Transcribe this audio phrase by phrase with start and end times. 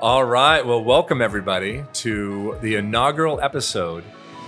[0.00, 0.64] All right.
[0.64, 4.02] Well, welcome everybody to the inaugural episode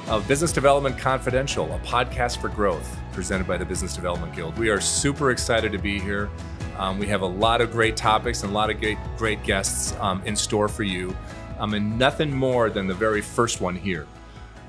[0.08, 4.56] of Business Development Confidential, a podcast for growth presented by the Business Development Guild.
[4.56, 6.30] We are super excited to be here.
[6.78, 9.94] Um, we have a lot of great topics and a lot of great, great guests
[10.00, 11.14] um, in store for you,
[11.58, 14.06] um, and nothing more than the very first one here.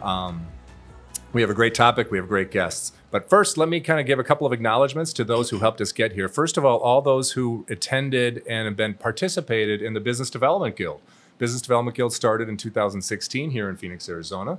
[0.02, 0.46] Um,
[1.32, 2.92] we have a great topic, we have great guests.
[3.14, 5.80] But first, let me kind of give a couple of acknowledgments to those who helped
[5.82, 6.28] us get here.
[6.28, 10.76] First of all, all those who attended and have been participated in the Business Development
[10.76, 11.00] Guild.
[11.38, 14.58] Business Development Guild started in 2016 here in Phoenix, Arizona,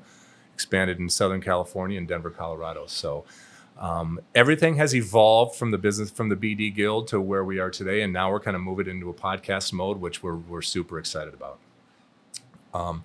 [0.54, 2.84] expanded in Southern California and Denver, Colorado.
[2.86, 3.24] So
[3.76, 7.70] um, everything has evolved from the business from the BD Guild to where we are
[7.70, 11.00] today, and now we're kind of moving into a podcast mode, which we're we're super
[11.00, 11.58] excited about.
[12.72, 13.02] Um,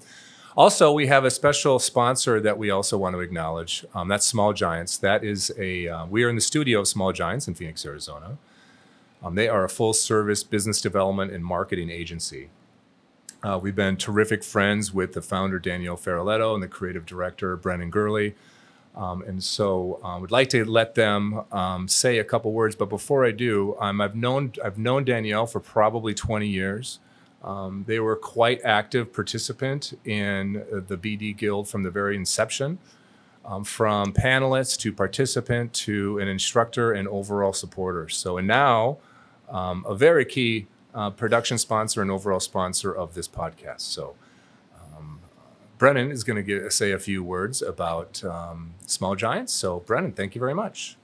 [0.58, 3.86] also, we have a special sponsor that we also want to acknowledge.
[3.94, 4.98] Um, that's Small Giants.
[4.98, 8.38] That is a uh, we are in the studio of Small Giants in Phoenix, Arizona.
[9.24, 12.50] Um, they are a full service business development and marketing agency.
[13.42, 17.90] Uh, we've been terrific friends with the founder Danielle Feroleto and the creative director Brennan
[17.90, 18.36] Gurley.
[18.96, 22.76] Um, and so I um, would like to let them um, say a couple words.
[22.76, 27.00] But before I do, um, I've known I've known Danielle for probably 20 years.
[27.44, 32.80] Um, they were quite active participant in uh, the BD Guild from the very inception,
[33.46, 38.10] um, from panelists to participant to an instructor and overall supporter.
[38.10, 38.98] So and now
[39.52, 43.82] a very key uh, production sponsor and overall sponsor of this podcast.
[43.82, 44.16] So.
[45.80, 49.54] Brennan is going to say a few words about um, Small Giants.
[49.54, 50.98] So, Brennan, thank you very much.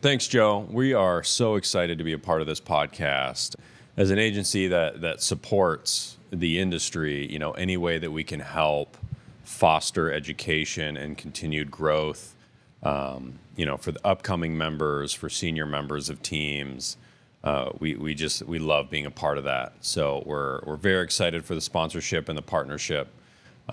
[0.00, 0.66] Thanks, Joe.
[0.70, 3.56] We are so excited to be a part of this podcast.
[3.96, 8.40] As an agency that that supports the industry, you know, any way that we can
[8.40, 8.96] help
[9.44, 12.34] foster education and continued growth,
[12.82, 16.96] um, you know, for the upcoming members, for senior members of teams,
[17.44, 19.74] uh, we we just we love being a part of that.
[19.80, 23.08] So we're we're very excited for the sponsorship and the partnership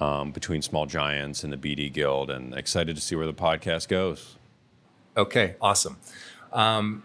[0.01, 3.87] um, between Small Giants and the BD Guild, and excited to see where the podcast
[3.87, 4.35] goes.
[5.15, 5.97] Okay, awesome.
[6.51, 7.03] Um,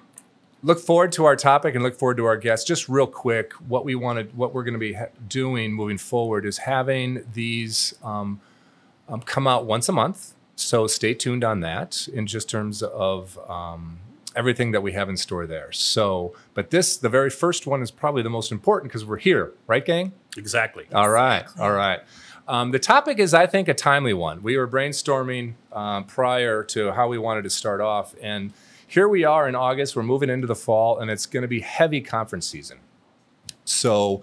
[0.64, 2.66] look forward to our topic and look forward to our guests.
[2.66, 6.46] Just real quick, what we wanted, what we're going to be ha- doing moving forward
[6.46, 8.40] is having these um,
[9.08, 10.32] um, come out once a month.
[10.56, 13.98] So stay tuned on that in just terms of um,
[14.34, 15.70] everything that we have in store there.
[15.70, 19.52] So, but this, the very first one, is probably the most important because we're here,
[19.66, 20.12] right, gang?
[20.36, 20.86] Exactly.
[20.94, 22.00] All right, all right.
[22.46, 24.42] Um, the topic is, I think, a timely one.
[24.42, 28.52] We were brainstorming um, prior to how we wanted to start off, and
[28.94, 29.96] here we are in August.
[29.96, 32.78] We're moving into the fall, and it's going to be heavy conference season.
[33.64, 34.22] So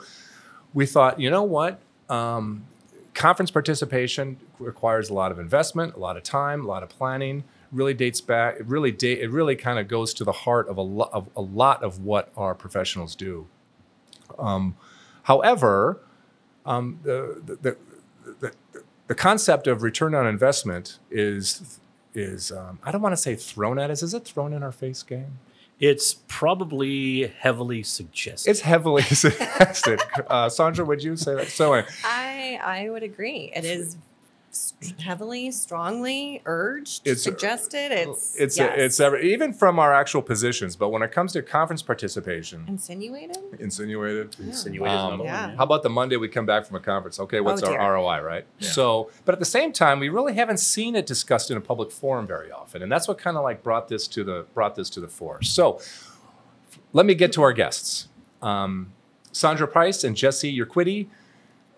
[0.73, 1.81] we thought, you know what?
[2.07, 2.65] Um,
[3.13, 7.43] conference participation requires a lot of investment, a lot of time, a lot of planning.
[7.73, 8.61] Really dates back.
[8.61, 9.19] It really date.
[9.19, 12.05] It really kind of goes to the heart of a lot of a lot of
[12.05, 13.47] what our professionals do.
[14.39, 14.77] Um,
[15.23, 15.99] however,
[16.65, 17.77] um, the, the,
[18.39, 18.53] the,
[19.07, 21.79] the concept of return on investment is
[22.13, 24.03] is um, I don't want to say thrown at us.
[24.03, 25.39] Is it thrown in our face, game?
[25.79, 28.51] It's probably heavily suggested.
[28.51, 29.99] It's heavily suggested.
[30.27, 31.47] Uh, Sandra, would you say that?
[31.47, 31.73] So
[32.03, 33.51] I I would agree.
[33.55, 33.97] It is
[35.03, 37.91] heavily, strongly urged, it's, suggested.
[37.91, 38.73] It's it's yes.
[38.77, 40.75] it's every, even from our actual positions.
[40.75, 44.47] But when it comes to conference participation, insinuated, insinuated, yeah.
[44.47, 44.97] insinuated.
[44.97, 45.55] Um, yeah.
[45.55, 47.19] How about the Monday we come back from a conference?
[47.19, 48.45] Okay, what's oh, our ROI, right?
[48.59, 48.69] Yeah.
[48.69, 51.91] So, but at the same time, we really haven't seen it discussed in a public
[51.91, 54.89] forum very often, and that's what kind of like brought this to the brought this
[54.91, 55.41] to the fore.
[55.41, 55.79] So,
[56.93, 58.09] let me get to our guests.
[58.41, 58.93] Um,
[59.31, 61.07] Sandra Price and Jesse Urquidy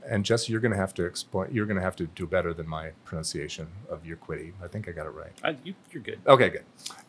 [0.07, 1.53] and Jesse, you're going to have to explain.
[1.53, 4.53] You're going to have to do better than my pronunciation of Urquidy.
[4.63, 5.31] I think I got it right.
[5.43, 6.19] I, you, are good.
[6.27, 6.63] Okay, good.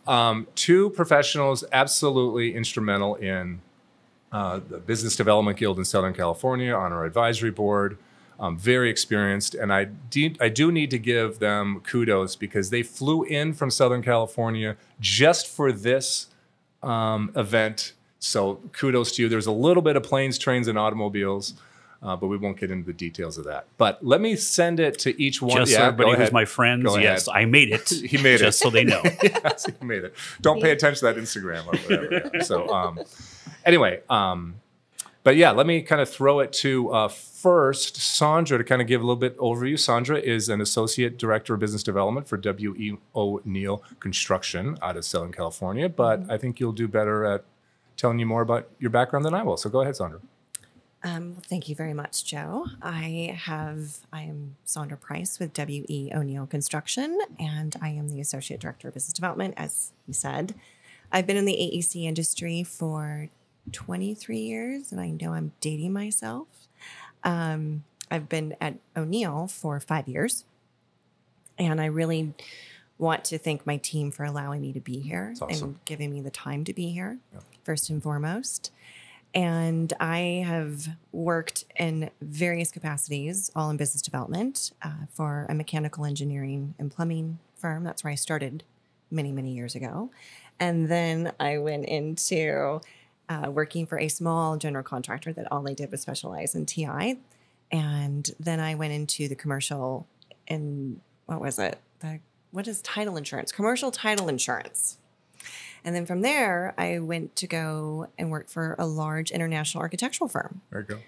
[0.06, 3.60] Um, two professionals, absolutely instrumental in
[4.32, 7.98] uh, the Business Development Guild in Southern California on our advisory board.
[8.40, 12.82] Um, very experienced, and I, de- I do need to give them kudos because they
[12.82, 16.26] flew in from Southern California just for this
[16.82, 17.92] um, event.
[18.18, 19.28] So kudos to you.
[19.28, 21.54] There's a little bit of planes, trains, and automobiles
[22.04, 23.66] uh, but we won't get into the details of that.
[23.78, 25.56] But let me send it to each one.
[25.56, 27.88] Just yeah, so everybody who's my friends, yes, I made it.
[28.06, 28.46] he made just it.
[28.46, 29.00] Just so they know.
[29.22, 30.14] yes, he made it.
[30.42, 32.30] Don't pay attention to that Instagram or whatever.
[32.34, 32.42] Yeah.
[32.42, 33.00] So um,
[33.64, 34.56] anyway, um,
[35.22, 38.86] but yeah, let me kind of throw it to uh, first Sandra to kind of
[38.86, 39.78] give a little bit overview.
[39.78, 42.98] Sandra is an associate director of business development for W.E.
[43.16, 45.88] O'Neill Construction out of Southern California.
[45.88, 46.30] But mm-hmm.
[46.30, 47.44] I think you'll do better at
[47.96, 49.56] telling you more about your background than I will.
[49.56, 50.20] So go ahead, Sandra.
[51.04, 52.66] Um, well, thank you very much, Joe.
[52.82, 56.10] I have I am Sandra Price with W.E.
[56.14, 60.54] O'Neill Construction, and I am the Associate Director of Business Development, as you said.
[61.12, 63.28] I've been in the AEC industry for
[63.70, 66.48] 23 years, and I know I'm dating myself.
[67.22, 70.46] Um, I've been at O'Neill for five years,
[71.58, 72.32] and I really
[72.96, 75.68] want to thank my team for allowing me to be here awesome.
[75.68, 77.18] and giving me the time to be here,
[77.62, 78.70] first and foremost.
[79.34, 86.04] And I have worked in various capacities, all in business development uh, for a mechanical
[86.04, 87.82] engineering and plumbing firm.
[87.82, 88.62] That's where I started
[89.10, 90.10] many, many years ago.
[90.60, 92.80] And then I went into
[93.28, 97.18] uh, working for a small general contractor that all they did was specialize in TI.
[97.72, 100.06] And then I went into the commercial
[100.46, 101.78] and what was it?
[102.00, 102.20] The
[102.50, 103.50] what is title insurance?
[103.50, 104.98] Commercial title insurance.
[105.84, 110.28] And then from there, I went to go and work for a large international architectural
[110.28, 110.62] firm.
[110.70, 110.98] There you go.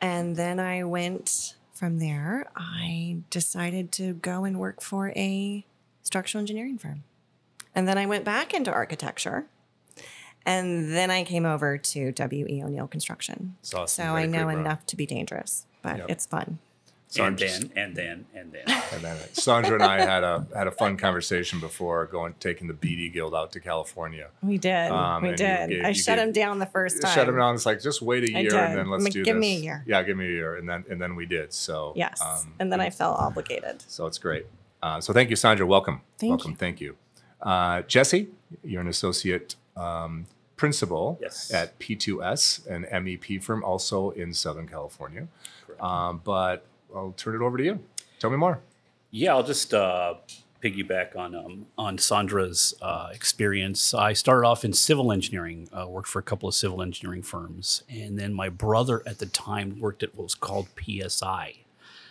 [0.00, 5.64] And then I went from there, I decided to go and work for a
[6.02, 7.04] structural engineering firm.
[7.74, 9.46] And then I went back into architecture.
[10.46, 12.62] And then I came over to W.E.
[12.62, 13.56] O'Neill Construction.
[13.74, 13.86] awesome.
[13.88, 16.10] So Very I know enough to be dangerous, but Yep.
[16.10, 16.58] it's fun.
[17.12, 18.62] So and then, and then, and then.
[18.92, 22.72] And then Sandra and I had a had a fun conversation before going taking the
[22.74, 24.28] BD Guild out to California.
[24.44, 24.92] We did.
[24.92, 25.70] Um, we did.
[25.70, 27.12] gave- I shut gave- him down the first time.
[27.12, 27.56] Shut him down.
[27.56, 29.40] It's like just wait a I year and then let's Like, do give this.
[29.40, 29.84] me a year.
[29.88, 31.52] Yeah, give me a year, and then and then we did.
[31.52, 32.20] So Yes.
[32.22, 33.82] um, and then I felt obligated.
[33.88, 34.46] So it's great.
[34.80, 35.66] Uh, so thank you, Sandra.
[35.66, 36.02] Welcome.
[36.16, 36.52] Thank Welcome.
[36.52, 36.56] you.
[36.58, 36.96] Thank you.
[37.42, 38.28] Uh, Jesse,
[38.62, 40.26] you're an associate um,
[40.56, 41.52] principal Yes.
[41.52, 45.26] at P2S, an MEP firm, also in Southern California.
[45.80, 46.64] Um, but
[46.94, 47.80] I'll turn it over to you.
[48.18, 48.60] Tell me more.
[49.10, 50.14] Yeah, I'll just uh,
[50.62, 53.94] piggyback on um, on Sandra's uh, experience.
[53.94, 57.82] I started off in civil engineering, uh, worked for a couple of civil engineering firms,
[57.88, 61.56] and then my brother at the time worked at what was called PSI.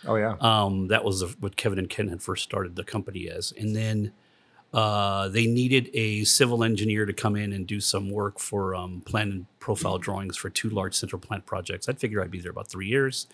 [0.06, 0.36] Oh yeah.
[0.40, 4.12] Um, that was what Kevin and Ken had first started the company as, and then
[4.72, 9.00] uh, they needed a civil engineer to come in and do some work for um,
[9.02, 11.88] plan and profile drawings for two large central plant projects.
[11.88, 13.26] I figured I'd be there about three years.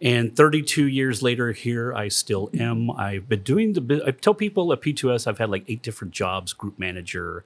[0.00, 2.90] And 32 years later, here I still am.
[2.90, 4.02] I've been doing the.
[4.06, 7.44] I tell people at P2S I've had like eight different jobs: group manager,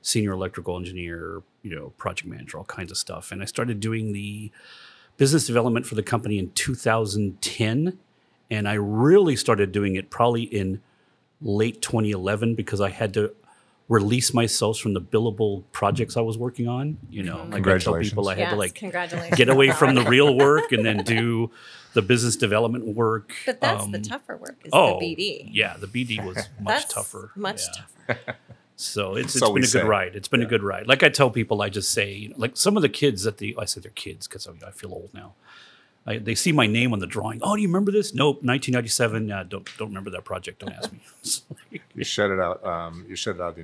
[0.00, 3.32] senior electrical engineer, you know, project manager, all kinds of stuff.
[3.32, 4.52] And I started doing the
[5.16, 7.98] business development for the company in 2010,
[8.48, 10.80] and I really started doing it probably in
[11.40, 13.34] late 2011 because I had to
[13.88, 16.98] release myself from the billable projects I was working on.
[17.10, 18.74] You know, like I tell people, I had to like
[19.36, 21.50] get away from the real work and then do
[21.94, 23.32] the business development work.
[23.46, 25.48] But that's the Um, tougher work is Oh, the BD.
[25.52, 27.30] yeah, the BD was much That's tougher.
[27.34, 27.84] Much Yeah.
[28.06, 28.36] tougher.
[28.80, 29.82] So it's, it's So been we a good say.
[29.82, 30.14] ride.
[30.14, 30.86] It's been a good ride.
[30.86, 33.38] Like I tell people, I just say, you know, like some of the kids at
[33.38, 35.34] the, I say they're kids because I, I feel old now.
[36.06, 37.40] I, they see my name on the drawing.
[37.42, 38.14] Oh, do you remember this?
[38.14, 39.30] Nope, 1997.
[39.30, 40.60] Uh, don't don't remember that project.
[40.60, 41.00] Don't ask me.
[41.94, 42.64] You shut it out.
[42.64, 43.58] Um, you shut it out.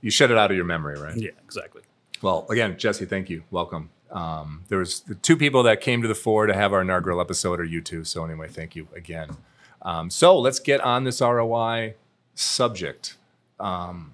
[0.00, 1.14] You shut it out of your memory, right?
[1.14, 1.82] yeah, exactly.
[2.22, 3.44] Well, again, Jesse, thank you.
[3.50, 3.90] Welcome.
[4.10, 7.20] Um, there was the two people that came to the fore to have our inaugural
[7.20, 8.04] episode are you two.
[8.04, 9.36] So anyway, thank you again.
[9.82, 11.94] Um, so let's get on this ROI
[12.34, 13.16] subject.
[13.60, 14.12] Um,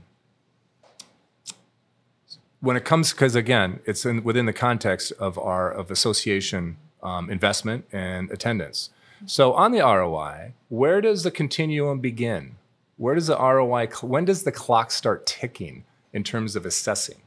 [2.61, 7.31] when it comes, because again, it's in, within the context of our of association um,
[7.31, 8.91] investment and attendance.
[9.27, 12.57] So on the ROI, where does the continuum begin?
[12.97, 13.89] Where does the ROI?
[14.03, 17.23] When does the clock start ticking in terms of assessing?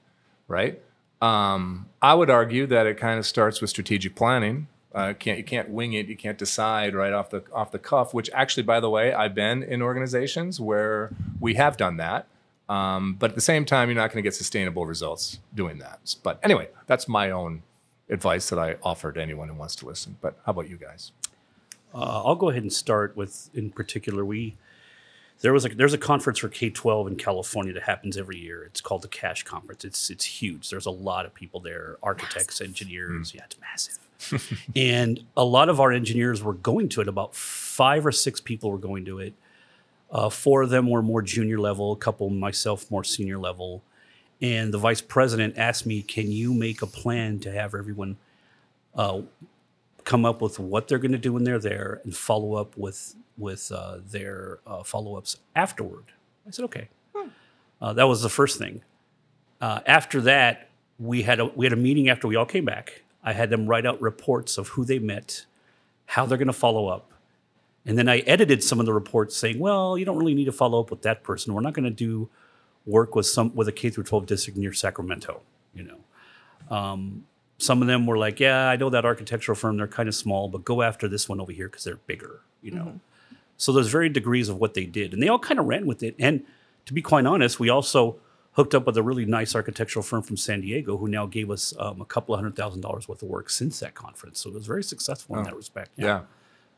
[0.48, 0.82] Right.
[1.22, 4.68] Um, I would argue that it kind of starts with strategic planning.
[4.94, 6.08] Uh, can't you can't wing it.
[6.08, 8.14] You can't decide right off the off the cuff.
[8.14, 12.28] Which actually, by the way, I've been in organizations where we have done that.
[12.70, 16.16] Um, but at the same time, you're not going to get sustainable results doing that.
[16.22, 17.64] But anyway, that's my own
[18.10, 20.18] advice that I offer to anyone who wants to listen.
[20.22, 21.12] But how about you guys?
[21.94, 24.56] Uh, I'll go ahead and start with, in particular, we
[25.42, 28.64] there was a there's a conference for K twelve in California that happens every year.
[28.64, 29.86] It's called the CASH Conference.
[29.86, 30.70] It's it's huge.
[30.70, 33.34] There's a lot of people there, architects, engineers.
[33.36, 34.00] Yeah, it's massive.
[34.76, 37.08] and a lot of our engineers were going to it.
[37.08, 39.34] About five or six people were going to it.
[40.10, 41.92] Uh, four of them were more junior level.
[41.92, 43.84] A couple, myself, more senior level.
[44.42, 48.18] And the vice president asked me, "Can you make a plan to have everyone
[48.96, 49.22] uh,
[50.04, 53.16] come up with what they're going to do when they're there and follow up with
[53.38, 56.06] with uh, their uh, follow ups afterward.
[56.48, 56.88] I said, okay.
[57.80, 58.82] Uh, that was the first thing.
[59.62, 63.04] Uh, after that, we had a we had a meeting after we all came back.
[63.24, 65.46] I had them write out reports of who they met,
[66.06, 67.12] how they're going to follow up,
[67.86, 70.52] and then I edited some of the reports saying, well, you don't really need to
[70.52, 71.54] follow up with that person.
[71.54, 72.30] We're not going to do
[72.88, 75.42] work with some with a K through 12 district near Sacramento.
[75.76, 77.26] You know, um,
[77.60, 79.78] some of them were like, yeah, I know that architectural firm.
[79.78, 82.42] They're kind of small, but go after this one over here because they're bigger.
[82.64, 83.00] You know.
[83.58, 86.04] So there's varying degrees of what they did, and they all kind of ran with
[86.04, 86.16] it.
[86.20, 86.44] And
[86.86, 88.18] to be quite honest, we also
[88.54, 91.74] hooked up with a really nice architectural firm from San Diego who now gave us
[91.80, 94.40] um, a couple of hundred thousand dollars worth of work since that conference.
[94.40, 95.44] So it was very successful in Oh.
[95.46, 95.92] that respect.
[95.96, 96.22] Yeah.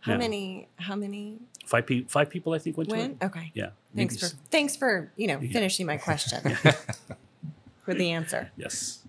[0.02, 0.18] How Yeah.
[0.18, 0.68] many?
[0.78, 3.20] How many Five, pe- five people, I think, went went?
[3.20, 3.30] to it.
[3.30, 3.52] Okay.
[3.54, 3.70] Yeah.
[3.96, 6.40] Thanks maybe for s- thanks for you know finishing my question
[7.86, 8.52] with the answer.
[8.58, 9.00] Yes.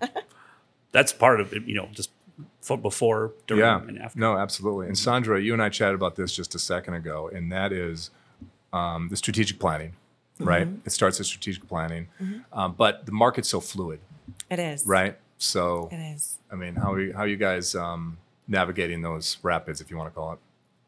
[0.93, 2.11] That's part of it, you know, just
[2.61, 3.81] for before, during, yeah.
[3.81, 4.19] and after.
[4.19, 4.89] No, absolutely.
[4.89, 8.11] And Sandra, you and I chatted about this just a second ago, and that is
[8.73, 9.93] um, the strategic planning,
[10.41, 10.67] right?
[10.85, 12.09] It starts at strategic planning,
[12.53, 14.01] um, but the market's so fluid,
[14.51, 15.17] It is right?
[15.39, 16.39] So, It is.
[16.51, 18.19] I mean, how are you, how are you guys um,
[18.49, 20.39] navigating those rapids, if you want to call it?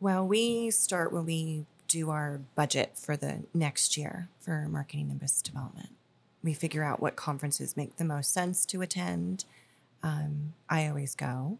[0.02, 5.20] Well, we start when we do our budget for the next year for marketing and
[5.20, 5.90] business development.
[6.42, 9.44] We figure out what conferences make the most sense to attend.
[10.02, 11.58] Um, I always go.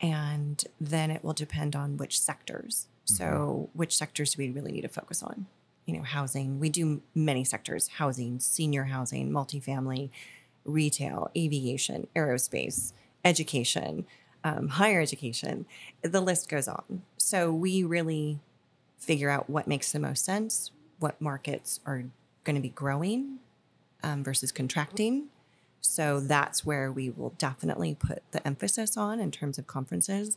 [0.00, 2.88] And then it will depend on which sectors.
[3.04, 5.46] So, which sectors do we really need to focus on?
[5.86, 6.58] You know, housing.
[6.58, 10.10] We do many sectors housing, senior housing, multifamily,
[10.64, 12.92] retail, aviation, aerospace,
[13.24, 14.04] education,
[14.44, 15.66] um, higher education.
[16.02, 17.02] The list goes on.
[17.16, 18.38] So, we really
[18.98, 22.04] figure out what makes the most sense, what markets are
[22.44, 23.38] going to be growing
[24.02, 25.28] um, versus contracting.
[25.80, 30.36] So that's where we will definitely put the emphasis on in terms of conferences.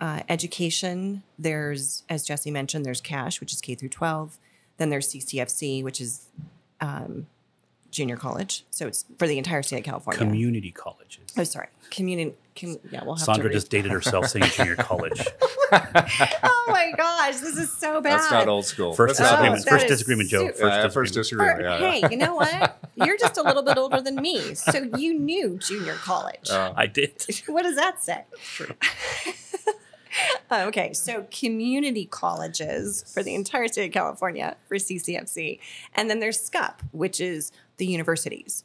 [0.00, 4.38] Uh, education, there's, as Jesse mentioned, there's CASH, which is K through 12.
[4.76, 6.26] Then there's CCFC, which is
[6.80, 7.26] um,
[7.90, 8.64] junior college.
[8.70, 10.18] So it's for the entire state of California.
[10.18, 11.32] Community colleges.
[11.36, 11.68] oh, sorry.
[11.90, 12.36] Community.
[12.58, 13.54] Com- yeah, we'll have Sandra to.
[13.54, 15.26] Just dated herself saying junior college.
[15.72, 18.18] oh my gosh, this is so bad.
[18.20, 18.92] That's not old school.
[18.92, 19.64] First That's not Oh, old disagreement.
[19.64, 20.38] that First disagreement, Joe.
[20.38, 20.92] su- First Yeah, yeah, disagreement.
[20.92, 21.60] first For- disagreement.
[21.62, 21.90] Yeah, yeah.
[21.90, 22.78] hey, you know what?
[22.96, 26.50] You're just a little bit older than me, so you knew junior college.
[26.50, 27.24] Uh, I did.
[27.46, 28.24] what does that say?
[30.50, 35.58] Uh, okay, so community colleges for the entire state of California for CCFC.
[35.94, 38.64] And then there's SCUP, which is the universities.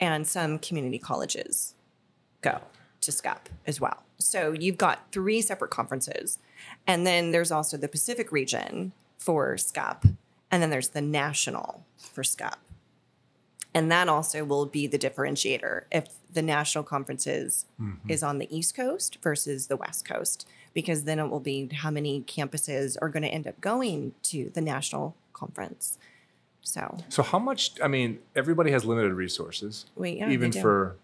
[0.00, 1.74] And some community colleges
[2.42, 2.60] go
[3.06, 4.02] to SCUP as well.
[4.18, 6.38] So you've got three separate conferences.
[6.86, 10.06] And then there's also the Pacific region for SCUP.
[10.50, 12.58] And then there's the national for SCUP.
[13.74, 18.08] And that also will be the differentiator if the national conferences mm-hmm.
[18.08, 21.90] is on the East Coast versus the West Coast, because then it will be how
[21.90, 25.98] many campuses are going to end up going to the national conference.
[26.62, 27.72] So, so how much?
[27.82, 30.96] I mean, everybody has limited resources, Wait, yeah, even for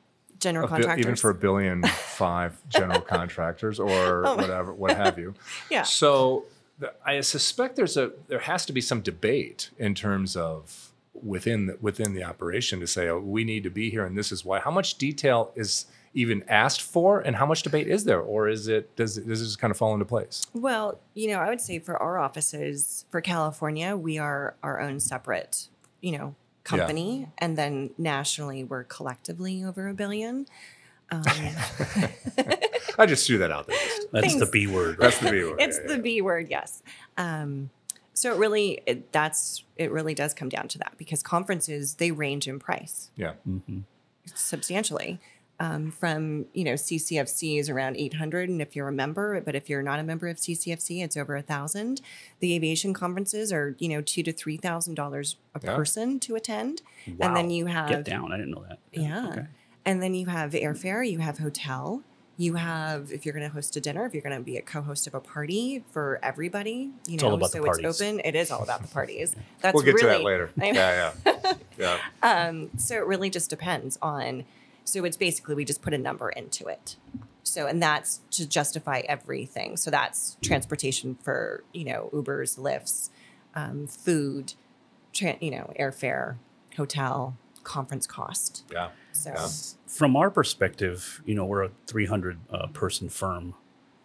[0.42, 1.04] general bi- contractors.
[1.04, 5.34] even for a billion five general contractors or Oh whatever, what have you.
[5.70, 5.82] Yeah.
[5.84, 6.44] So
[6.78, 11.66] the, I suspect there's a there has to be some debate in terms of within
[11.66, 14.44] the, within the operation to say, oh, we need to be here, and this is
[14.44, 14.58] why.
[14.60, 18.68] How much detail is even asked for, and how much debate is there, or is
[18.68, 20.42] it does it, does it just kind of fall into place?
[20.52, 25.00] Well, you know, I would say for our offices for California, we are our own
[25.00, 25.68] separate,
[26.00, 26.34] you know,
[26.64, 30.46] company, and then nationally, we're collectively over a billion.
[31.10, 31.22] Um,
[32.98, 33.76] I just threw that out there.
[34.12, 34.96] That's the B word.
[34.98, 35.60] That's the B word.
[35.60, 36.02] it's yeah, the yeah.
[36.02, 36.82] B word, yes.
[37.16, 37.70] Um,
[38.14, 39.90] so it really, it, that's it.
[39.90, 43.32] Really does come down to that because conferences they range in price yeah.
[44.34, 45.20] substantially.
[45.60, 49.68] Um, from you know CCFC is around 800 and if you're a member but if
[49.70, 52.00] you're not a member of CCFC it's over a thousand
[52.40, 55.76] the aviation conferences are you know two to three thousand dollars a Yeah.
[55.76, 57.28] person to attend Wow.
[57.28, 58.32] and then you have Get down.
[58.32, 58.78] I didn't know that.
[58.92, 59.28] yeah.
[59.28, 59.46] Okay.
[59.84, 62.02] And then you have airfare, you have hotel,
[62.36, 64.62] you have if you're going to host a dinner, if you're going to be a
[64.62, 68.20] co-host of a party for everybody, you It's know, all about the so it's open.
[68.24, 69.36] It is all about the parties.
[69.60, 70.50] That's We'll get really, to that later.
[70.60, 70.80] I know.
[70.80, 71.52] Yeah, yeah,
[72.22, 72.48] yeah.
[72.48, 74.44] Um, so it really just depends on.
[74.84, 76.96] So it's basically we just put a number into it.
[77.42, 79.76] So and that's to justify everything.
[79.76, 83.10] So that's transportation for you know Ubers, Lyfts,
[83.54, 84.54] um, food,
[85.12, 86.36] tra- you know airfare,
[86.76, 88.64] hotel, conference cost.
[88.72, 88.90] yeah.
[89.12, 89.32] So.
[89.34, 89.48] Yeah.
[89.86, 93.54] From our perspective, you know, we're a 300 uh, person firm,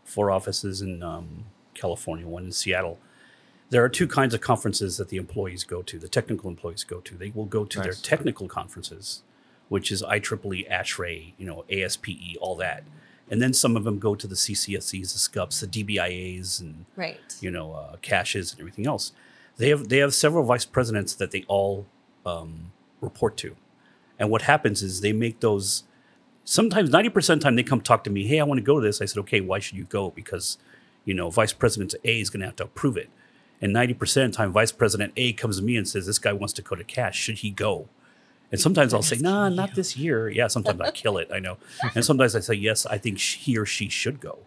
[0.04, 3.00] four offices in um, California, one in Seattle.
[3.70, 5.98] There are two kinds of conferences that the employees go to.
[5.98, 7.16] The technical employees go to.
[7.16, 9.24] They will go to their technical conferences,
[9.70, 12.84] which is IEEE, ASHRAE, you know, ASPE, all that.
[13.30, 17.20] And then some of them go to the CCFCs, the SCUPs, the DBIAs, and Right.
[17.42, 19.12] you know, uh, caches and everything else.
[19.58, 21.86] They have they have several vice presidents that they all
[22.26, 22.72] um,
[23.02, 23.56] report to,
[24.20, 25.84] and what happens is they make those.
[26.46, 28.26] Sometimes ninety percent of the time they come talk to me.
[28.28, 29.02] Hey, I want to go to this.
[29.02, 30.12] I said, okay, why should you go?
[30.12, 30.58] Because,
[31.04, 33.10] you know, Vice President A is going to have to approve it,
[33.60, 36.20] and ninety percent of the time, Vice President A comes to me and says, this
[36.20, 37.18] guy wants to go to CASH.
[37.18, 37.90] Should he go?
[38.52, 40.30] And sometimes I'll say, nah, not this year.
[40.30, 41.30] Yeah, sometimes I kill it.
[41.34, 41.58] I know.
[41.96, 44.40] And sometimes I say, yes, I think he or she should go.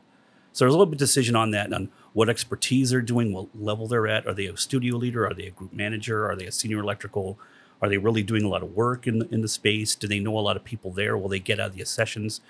[0.53, 3.49] So there's a little bit of decision on that, on what expertise they're doing, what
[3.55, 4.27] level they're at.
[4.27, 5.27] Are they a studio leader?
[5.27, 6.29] Are they a group manager?
[6.29, 7.39] Are they a senior electrical?
[7.83, 9.95] Are they really doing a lot of work in the, in the space?
[9.95, 11.17] Do they know a lot of people there?
[11.17, 12.41] Will they get out of the sessions?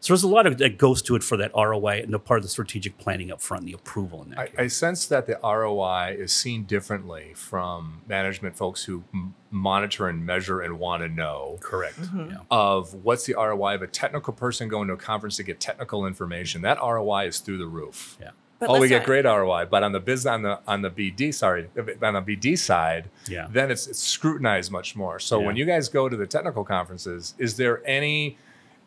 [0.00, 2.38] So there's a lot of that goes to it for that ROI and the part
[2.38, 4.38] of the strategic planning up front, and the approval in that.
[4.38, 4.54] I, case.
[4.58, 10.24] I sense that the ROI is seen differently from management folks who m- monitor and
[10.24, 11.98] measure and want to know Correct.
[12.00, 12.30] Mm-hmm.
[12.30, 12.36] Yeah.
[12.50, 16.06] of what's the ROI of a technical person going to a conference to get technical
[16.06, 16.62] information.
[16.62, 18.16] That ROI is through the roof.
[18.20, 18.30] Yeah.
[18.58, 20.90] But oh, we get not- great ROI, but on the business on the on the
[20.90, 23.48] BD, sorry, on the BD side, Yeah.
[23.50, 25.18] then it's, it's scrutinized much more.
[25.18, 28.38] So when you guys go to the technical conferences, is there any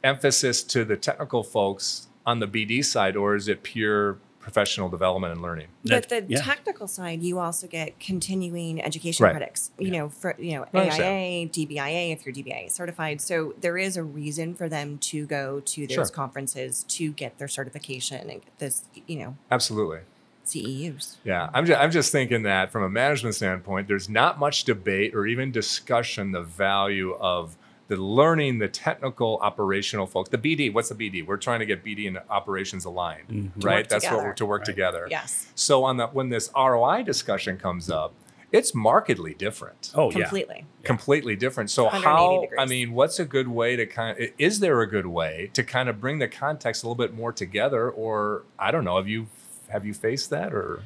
[0.03, 5.33] emphasis to the technical folks on the BD side, or is it pure professional development
[5.33, 5.67] and learning?
[5.83, 6.41] But the yeah.
[6.41, 9.31] technical side, you also get continuing education Right.
[9.31, 9.71] credits.
[9.77, 10.89] You know, for you know I.
[10.89, 13.21] AIA, DBIA if you're DBIA certified.
[13.21, 16.05] So there is a reason for them to go to those Sure.
[16.05, 19.99] conferences to get their certification and get this, you know, Absolutely.
[20.45, 21.17] CEUs.
[21.23, 25.13] Yeah, I'm just, I'm just thinking that from a management standpoint, there's not much debate
[25.13, 27.55] or even discussion the value of
[27.89, 30.29] the learning the technical operational folks.
[30.29, 31.25] The BD, what's the BD?
[31.25, 33.63] We're trying to get BD and operations aligned, Mhm.
[33.65, 33.77] Right?
[33.79, 34.65] work That's what we're to work Right.
[34.65, 35.07] together.
[35.09, 38.13] Yes, So on the when this ROI discussion comes up,
[38.51, 39.91] it's markedly different.
[39.95, 40.19] Oh yeah.
[40.21, 40.65] completely.
[40.83, 41.69] Completely different.
[41.71, 44.87] So 180 how I mean, what's a good way to kind of, is there a
[44.87, 48.69] good way to kind of bring the context a little bit more together or I
[48.71, 49.27] don't know, have you
[49.69, 50.81] have you faced that or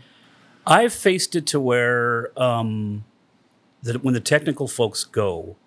[0.65, 3.03] I've faced it to where um,
[3.81, 5.57] that when the technical folks go,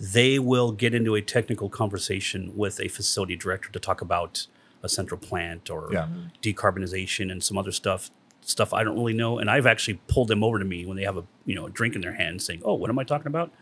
[0.00, 4.46] they will get into a technical conversation with a facility director to talk about
[4.82, 6.08] a central plant or Yeah.
[6.42, 8.10] decarbonization and some other stuff
[8.42, 9.38] stuff I don't really know.
[9.38, 11.70] And I've actually pulled them over to me when they have a you know a
[11.70, 13.52] drink in their hand, saying, "Oh, what am I talking about?"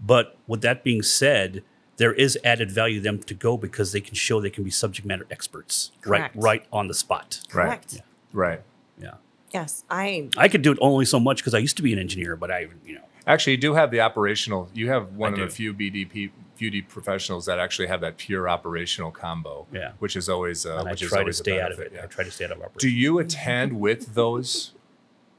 [0.00, 1.62] But with that being said,
[1.96, 4.70] there is added value to them to go because they can show they can be
[4.70, 6.36] subject matter experts Correct.
[6.36, 7.40] right right on the spot.
[7.52, 7.66] Right.
[7.66, 8.02] Correct.
[8.32, 8.60] right?
[9.00, 9.14] Yeah.
[9.52, 11.98] Yes, I I could do it only so much because I used to be an
[11.98, 14.68] engineer, but I, you know, Actually, you do have the operational.
[14.74, 18.48] You have one I of the few BDP beauty professionals that actually have that pure
[18.48, 19.66] operational combo.
[19.72, 19.92] Yeah.
[19.98, 21.90] which is always uh, and I which is try to stay out of it.
[21.92, 22.70] benefit, I try to stay out of it.
[22.78, 24.72] Do you attend with those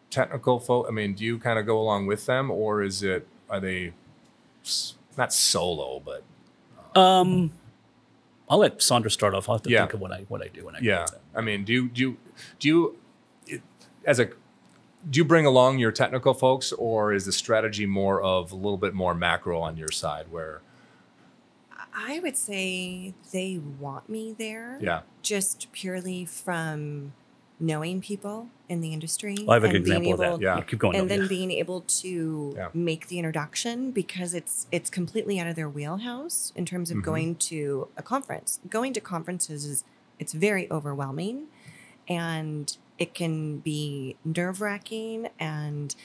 [0.10, 0.88] technical folk?
[0.88, 3.94] I mean, do you kind of go along with them, or is it are they
[5.18, 6.24] not solo, but
[7.00, 7.52] Um,
[8.50, 9.48] I'll let Sandra start off.
[9.48, 9.82] I'll have to Yeah.
[9.82, 11.06] think of what I what I do when I yeah?
[11.36, 12.18] I mean, do you do you,
[12.60, 12.98] do you
[13.48, 13.62] it,
[14.06, 14.30] as a
[15.10, 18.78] do you bring along your technical folks, or is the strategy more of a little
[18.78, 20.62] bit more macro on your side, where
[21.94, 24.78] I would say they want me there.
[24.82, 27.14] yeah, Just purely from
[27.58, 29.36] knowing people in the industry.
[29.40, 30.26] Well, I have a good and being example of that.
[30.28, 30.62] able- Yeah.
[30.62, 30.96] keep going.
[30.98, 31.28] and then yeah.
[31.28, 32.68] being able to Yeah.
[32.74, 37.04] make the introduction because it's it's completely out of their wheelhouse in terms of Mhm.
[37.04, 38.60] going to a conference.
[38.70, 39.86] Going to conferences is
[40.20, 41.46] it's very overwhelming
[42.10, 45.96] and it can be nerve-wracking and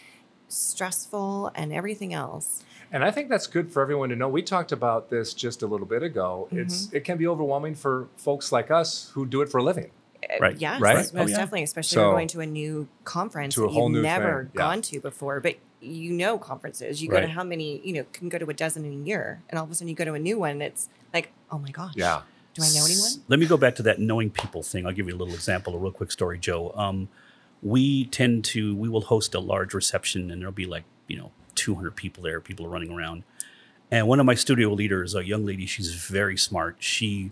[0.49, 2.65] stressful and everything else.
[2.93, 4.29] And I think that's good for everyone to know.
[4.29, 6.49] We talked about this just a little bit ago.
[6.51, 9.91] It's it can be overwhelming for folks like us who do it for a living.
[10.25, 10.57] Uh, Right.
[10.59, 10.97] Yes, Right?
[10.97, 11.37] most Oh, yeah.
[11.37, 13.93] definitely, especially So- if you're going to a new conference To a that whole you've
[13.99, 14.59] new never thing, yeah.
[14.59, 15.39] gone to before.
[15.41, 17.01] But you know conferences.
[17.03, 19.41] You go to how many, you know, can go to a dozen in a year.
[19.49, 21.59] And all of a sudden you go to a new one and it's like, oh
[21.59, 21.95] my gosh.
[21.97, 22.23] Yeah.
[22.55, 23.11] Do I know anyone?
[23.29, 24.87] Let me go back to that knowing people thing.
[24.87, 26.73] I'll give you a little example, a real quick story, Joe.
[26.75, 27.09] Um,
[27.63, 31.31] we tend to we will host a large reception, and there'll be like you know
[31.55, 32.41] 200 people there.
[32.41, 33.23] People are running around,
[33.91, 36.77] and one of my studio leaders, a young lady, she's very smart.
[36.81, 37.31] She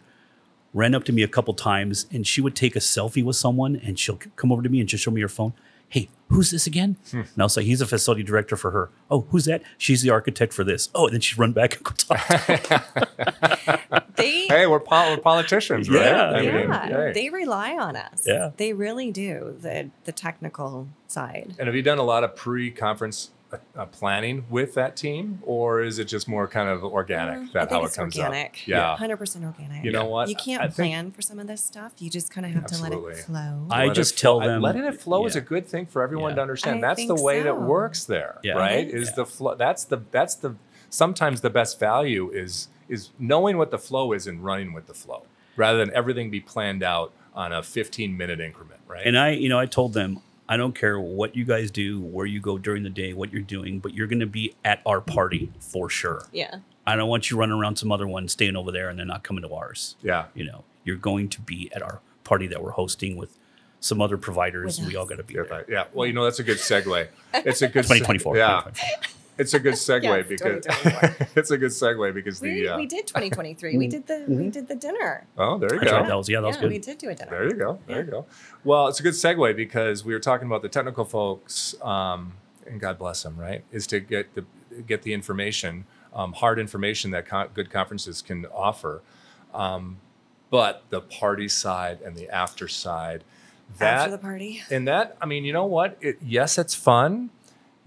[0.75, 3.77] ran up to me a couple times, and she would take a selfie with someone,
[3.77, 5.53] and she'll come over to me and just show me her phone.
[5.89, 6.97] Hey, who's this again?
[7.11, 7.21] Hmm.
[7.21, 8.91] And I'll say he's a facility director for her.
[9.11, 9.63] Oh, who's that?
[9.79, 10.91] She's the architect for this.
[10.95, 12.27] Oh, and then she'd run back and go talk.
[12.27, 16.05] To They Hey, we're, pol- we're politicians, right?
[16.05, 17.13] Yeah, I mean, yeah, hey.
[17.13, 18.23] they rely on us.
[18.27, 18.51] Yeah.
[18.57, 21.55] They really do, the the technical side.
[21.59, 23.31] And have you done a lot of pre-conference
[23.77, 27.49] uh, planning with that team, or is it just more kind of organic?
[27.51, 28.51] Uh, that I think how it's it comes organic.
[28.63, 28.67] up?
[28.67, 28.97] Yeah.
[28.97, 29.85] Hundred percent organic.
[29.85, 30.29] You know what?
[30.29, 31.93] You can't I think- plan for some of this stuff.
[31.99, 33.67] You just kind of have to let it flow.
[33.71, 36.33] I Let just flow- tell them- letting it flow is a good thing for everyone
[36.33, 36.37] Yeah.
[36.37, 36.85] to understand.
[36.85, 38.53] I that's the think way that works there, Yeah.
[38.55, 38.87] right?
[38.87, 39.15] It Is is.
[39.15, 39.55] the flow?
[39.55, 40.57] That's the that's the
[40.91, 44.95] sometimes the best value is is knowing what the flow is and running with the
[44.95, 45.23] flow,
[45.57, 49.07] rather than everything be planned out on a 15 minute increment, right?
[49.07, 52.25] And I, you know, I told them, I don't care what you guys do, where
[52.27, 55.01] you go during the day, what you're doing, but you're going to be at our
[55.01, 56.25] party for sure.
[56.33, 56.57] yeah.
[56.87, 59.23] I don't want you running around some other one, staying over there, and they're not
[59.23, 59.97] coming to ours.
[60.03, 60.27] yeah.
[60.35, 63.37] You know, you're going to be at our party that we're hosting with
[63.81, 65.65] some other providers, With and we all got to be Yeah, there.
[65.69, 65.85] yeah.
[65.93, 67.09] Well, you know, that's a good segue.
[67.35, 68.37] It's a good 2024.
[68.39, 69.18] Yeah, 2024.
[69.39, 70.67] It's a good segue Yes, because
[71.37, 73.77] it's a good segue because We, the uh, we did 2023.
[73.79, 75.27] we did the we did the dinner.
[75.39, 75.99] oh, there you That's go.
[75.99, 76.09] right.
[76.09, 76.71] That was yeah, that was yeah, good.
[76.71, 77.31] we did do a dinner.
[77.31, 77.79] There you go.
[77.87, 78.05] There Yeah.
[78.05, 78.27] you go.
[78.65, 82.35] Well, it's a good segue because we were talking about the technical folks, um,
[82.67, 83.65] and God bless them, right?
[83.73, 84.45] Is to get the
[84.87, 89.03] get the information, um, hard information that co- good conferences can offer.
[89.55, 89.99] Um,
[90.51, 93.25] but the party side and the after side,
[93.79, 94.63] that After the party.
[94.71, 95.97] and that I mean, you know what?
[96.01, 97.31] It, yes, it's fun.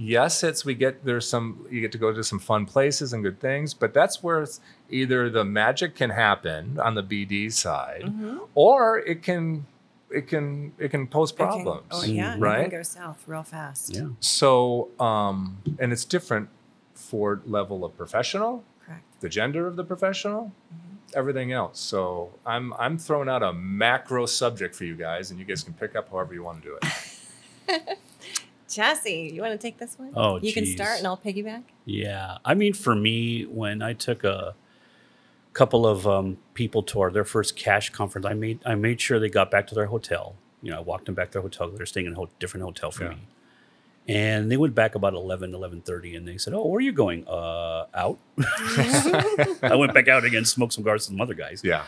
[0.04, 3.22] Yes, it's we get there's some you get to go to some fun places and
[3.24, 4.60] good things, but that's where it's
[4.90, 8.38] either the magic can happen on the BD side, Mm-hmm.
[8.56, 9.66] or it can
[10.10, 11.84] it can it can pose It can- problems.
[11.92, 12.70] oh yeah, it right?
[12.70, 13.94] can go south real fast.
[13.96, 14.08] Yeah.
[14.20, 16.50] So, um, and it's different
[16.96, 19.04] for level of professional, Correct.
[19.22, 20.52] the gender of the professional,
[21.14, 21.80] everything else.
[21.80, 25.74] So I'm I'm throwing out a macro subject for you guys, and you guys can
[25.74, 28.00] pick up however you want to do it.
[28.72, 30.12] Jesse, you want to take this one?
[30.16, 31.64] Oh, you can start, and I'll piggyback.
[31.86, 34.56] Yeah, I mean, for me, when I took a
[35.54, 39.20] couple of um, people to our their first CASH conference, I made I made sure
[39.20, 40.36] they got back to their hotel.
[40.64, 41.70] You know, I walked them back to their hotel.
[41.70, 43.10] They're staying in a ho- different hotel for Yeah.
[43.12, 43.18] me,
[44.08, 47.28] and they went back about 11, 11.30, and they said, "Oh, where are you going?
[47.28, 48.20] Uh, out."
[49.64, 51.62] I went back out again, smoked some cigars with some other guys.
[51.64, 51.84] Yeah,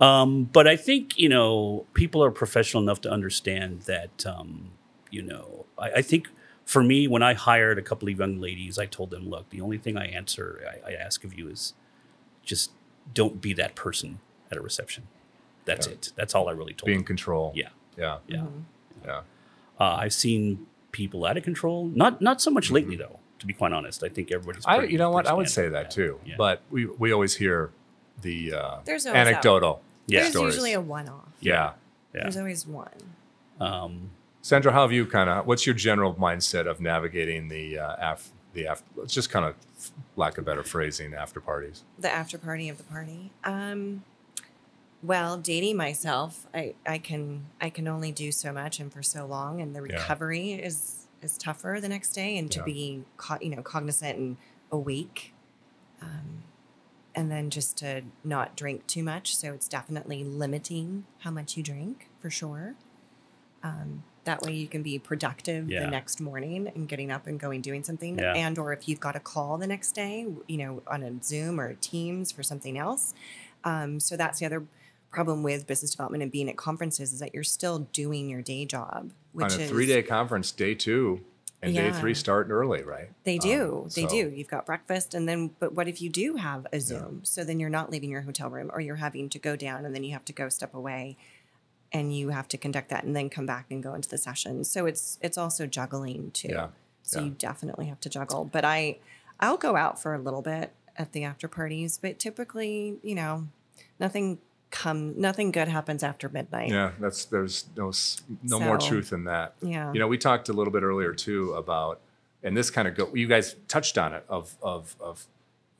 [0.00, 4.26] Um, but I think you know people are professional enough to understand that.
[4.26, 4.70] Um,
[5.14, 6.28] you know, I, I think
[6.64, 9.60] for me, when I hired a couple of young ladies, I told them, "Look, the
[9.60, 11.74] only thing I answer, I, I ask of you is
[12.50, 12.70] just
[13.12, 14.18] don't be that person
[14.50, 15.04] at a reception.
[15.66, 15.92] That's Yeah.
[15.94, 16.12] it.
[16.16, 17.06] That's all I really told be in them.
[17.06, 17.52] control.
[17.54, 18.46] Yeah, yeah, yeah.
[19.04, 19.20] yeah.
[19.80, 21.86] Uh, I've seen people out of control.
[21.94, 23.18] Not not so much lately though.
[23.40, 24.64] To be quite honest, I think everybody's.
[24.64, 25.26] I, pretty- you know what?
[25.26, 25.74] I would say standard.
[25.74, 26.18] that too.
[26.24, 26.36] Yeah.
[26.38, 27.70] But we we always hear
[28.22, 29.26] the uh, There's always that.
[29.28, 29.82] anecdotal.
[30.06, 30.20] Yeah.
[30.20, 30.54] There's stories.
[30.54, 31.28] usually a one-off.
[31.40, 31.72] Yeah.
[32.14, 32.22] yeah.
[32.22, 32.88] There's always one.
[33.60, 34.10] Um,
[34.44, 35.46] Sandra, how have you kind of?
[35.46, 38.82] What's your general mindset of navigating the uh, af the af?
[38.94, 39.54] Let's just kind of,
[40.16, 41.82] lack of better phrasing, after parties.
[41.98, 43.30] the after party of the party.
[43.42, 44.04] Um,
[45.02, 49.24] well, dating myself, I, I can I can only do so much and for so
[49.24, 49.94] long, and the Yeah.
[49.96, 52.64] recovery is is tougher the next day, and to Yeah.
[52.66, 54.36] be co- you know cognizant and
[54.70, 55.32] awake,
[56.02, 56.42] um,
[57.14, 59.34] and then just to not drink too much.
[59.38, 62.74] So it's definitely limiting how much you drink for sure.
[63.62, 65.84] Um, that way you can be productive Yeah.
[65.84, 68.34] the next morning and getting up and going doing something Yeah.
[68.34, 71.60] and or if you've got a call the next day you know on a zoom
[71.60, 73.14] or a teams for something else
[73.64, 74.64] um, so that's the other
[75.10, 78.64] problem with business development and being at conferences is that you're still doing your day
[78.64, 81.20] job which On a is three day conference, day two
[81.62, 83.08] and day three start early, right?
[83.24, 86.10] they do Um, they so- do you've got breakfast and then but what if you
[86.10, 89.28] do have a zoom so then you're not leaving your hotel room or you're having
[89.30, 91.16] to go down and then you have to go step away
[91.94, 94.64] and you have to conduct that and then come back and go into the session
[94.64, 96.68] so it's it's also juggling too Yeah,
[97.02, 97.24] so yeah.
[97.26, 98.98] you definitely have to juggle but i
[99.40, 103.46] i'll go out for a little bit at the after parties but typically you know
[103.98, 104.38] nothing
[104.70, 107.92] come nothing good happens after midnight Yeah, that's there's no
[108.42, 109.54] no more truth in that.
[109.62, 109.92] Yeah.
[109.92, 112.00] You know, we talked a little bit earlier too about,
[112.42, 113.08] and this kind of go.
[113.14, 115.26] You guys touched on it of of of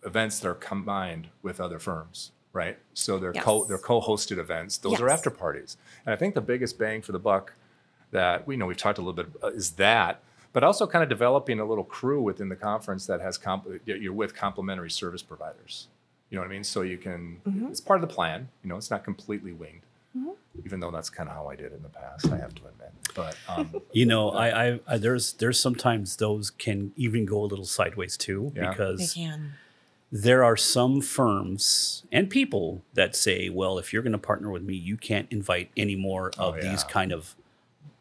[0.04, 2.78] events that are combined with other firms, right?
[2.94, 4.78] So they're co they're co-hosted events.
[4.78, 7.52] Those are after parties, and I think the biggest bang for the buck
[8.12, 10.22] that we know we've talked a little bit uh, is that.
[10.54, 14.12] But also, kind of developing a little crew within the conference that has comp- you're
[14.12, 15.88] with complementary service providers.
[16.30, 16.64] You know what I mean?
[16.64, 17.40] So you can.
[17.46, 17.66] Mm-hmm.
[17.66, 18.48] It's part of the plan.
[18.62, 19.82] You know, it's not completely winged
[20.64, 22.92] even though that's kind of how I did in the past, I have to admit.
[23.14, 27.46] But um, You know, I, I, I there's there's sometimes those can even go a
[27.46, 28.64] little sideways too Yeah.
[28.64, 29.54] they because can
[30.16, 34.62] there are some firms and people that say, well, if you're going to partner with
[34.62, 37.34] me, you can't invite any more of Oh, these kind of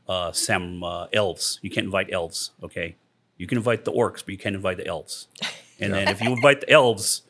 [0.08, 1.58] uh, Sam uh, elves.
[1.63, 2.52] You can't invite elves.
[2.62, 2.97] Okay,
[3.38, 5.28] you can invite the orcs, but you can't invite the elves.
[5.80, 7.23] And then if you invite the elves,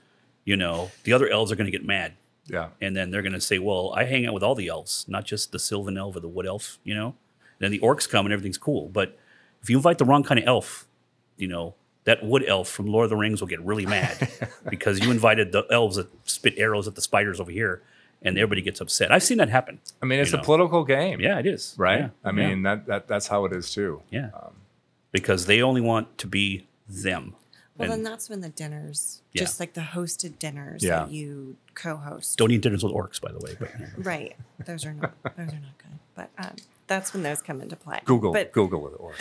[0.44, 2.14] you know the other elves are going to get mad,
[2.46, 5.06] yeah, and then they're going to say, well, I hang out with all the elves,
[5.08, 6.78] not just the Sylvan elf or the wood elf.
[6.84, 8.90] You know, And then the orcs come and everything's cool.
[8.90, 9.18] But
[9.64, 10.86] if you invite the wrong kind of elf,
[11.38, 11.74] you know,
[12.06, 14.30] that wood elf from Lord of the Rings will get really mad
[14.70, 17.82] because you invited the elves that spit arrows at the spiders over here,
[18.22, 19.12] and everybody gets upset.
[19.12, 19.80] I've seen that happen.
[20.02, 20.46] I mean, it's You a know.
[20.46, 21.74] political game, Yeah, it is.
[21.78, 22.00] right?
[22.02, 24.02] Yeah, I mean, that, that that's how it is too.
[24.10, 24.50] yeah, yeah.
[25.12, 27.36] because they only want to be them.
[27.78, 29.42] well then And that's when the dinners Yeah.
[29.44, 31.00] just like the hosted dinners Yeah.
[31.06, 33.56] that you co-host don't eat dinners with orcs, by the way.
[33.60, 34.36] But right
[34.66, 36.56] those are not those are not good but um,
[36.94, 39.14] that's when those come into play Google, but Google it, or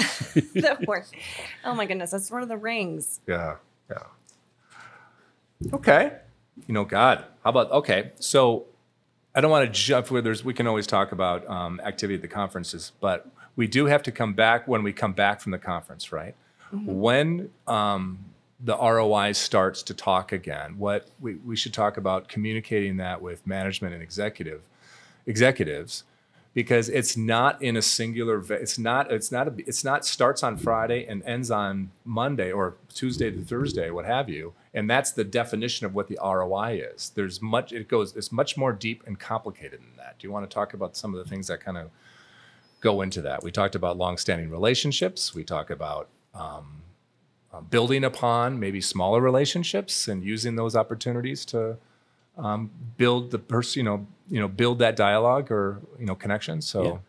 [0.54, 1.10] the horse.
[1.64, 3.20] Oh my goodness, that's one of the Rings.
[3.26, 3.56] yeah,
[3.90, 4.02] yeah.
[5.72, 6.12] Okay,
[6.66, 8.12] you know, God, how about okay?
[8.18, 8.66] So
[9.34, 10.44] I don't want to jump where there's.
[10.44, 14.12] We can always talk about um, activity at the conferences, but we do have to
[14.12, 16.34] come back when we come back from the conference, right?
[16.72, 18.18] When um,
[18.60, 23.46] the ROI starts to talk again, what we, we should talk about communicating that with
[23.46, 24.62] management and executive
[25.26, 26.04] executives
[26.54, 30.56] because it's not in a singular it's not it's not a, it's not starts on
[30.56, 34.52] friday and ends on monday or tuesday to thursday what have you.
[34.74, 37.10] And that's the definition of what the roi is.
[37.14, 40.18] There's much it goes it's much more deep and complicated than that.
[40.18, 41.90] Do you want to talk about some of the things that kind of
[42.80, 43.42] go into that?
[43.42, 45.34] We talked about long-standing relationships.
[45.34, 46.82] We talk about um,
[47.52, 51.76] uh, building upon maybe smaller relationships and using those opportunities to
[52.38, 56.62] um, build the person, you know, you know, build that dialogue or you know connection.
[56.62, 57.00] So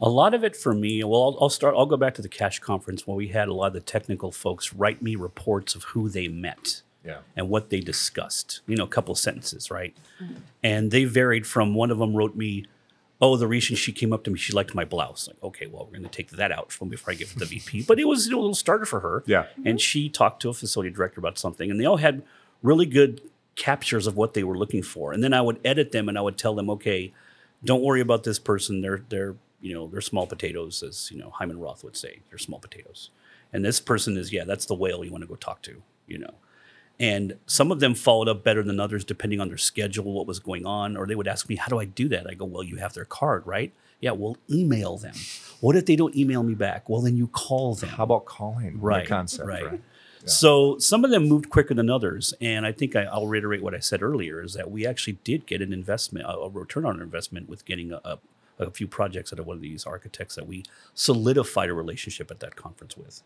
[0.00, 2.28] A lot of it for me, well, I'll, I'll start, I'll go back to the
[2.28, 5.84] CASH conference where we had a lot of the technical folks write me reports of
[5.84, 9.96] who they met yeah, and what they discussed, you know, a couple of sentences, right?
[10.62, 12.66] And they varied from one of them wrote me,
[13.20, 15.26] Oh, the reason she came up to me, she liked my blouse.
[15.26, 17.38] Like, okay, well, we're going to take that out from before I give it to
[17.40, 17.82] the VP.
[17.82, 19.24] But it was you know, a little starter for her.
[19.26, 19.46] Yeah.
[19.64, 22.22] And she talked to a facility director about something, and they all had
[22.62, 23.20] really good
[23.58, 25.12] captures of what they were looking for.
[25.12, 27.12] And then I would edit them and I would tell them, okay,
[27.62, 28.80] don't worry about this person.
[28.80, 32.20] They're they're you know they're small potatoes, as you know Hyman Roth would say.
[32.30, 33.10] They're small potatoes.
[33.52, 35.82] And this person is yeah, that's the whale you want to go talk to.
[36.06, 36.34] You know.
[37.00, 40.40] And some of them followed up better than others depending on their schedule, what was
[40.40, 40.96] going on.
[40.96, 42.28] Or they would ask me, How do I do that?
[42.28, 43.72] I go, Well, you have their card, right?
[44.00, 45.14] Yeah, well, email them.
[45.60, 46.88] What if they don't email me back?
[46.88, 47.90] Well, then you call them.
[47.90, 48.80] how about calling?
[48.80, 49.66] Right, the concept, right.
[49.66, 49.80] right?
[50.26, 53.74] So some of them moved quicker than others, and I think I, I'll reiterate what
[53.74, 57.00] I said earlier: is that we actually did get an investment, a, a return on
[57.00, 58.18] investment, with getting a, a,
[58.58, 62.40] a few projects out of one of these architects that we solidified a relationship at
[62.40, 63.22] that conference with.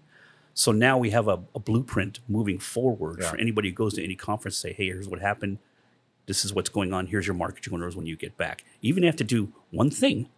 [0.55, 3.31] So now we have a, a blueprint moving forward Yeah.
[3.31, 4.57] for anybody who goes to any conference.
[4.59, 5.59] Say, hey, here's what happened.
[6.26, 7.07] This is what's going on.
[7.07, 8.62] Here's your market going owners when you get back.
[8.83, 10.28] Even if you have to do one thing,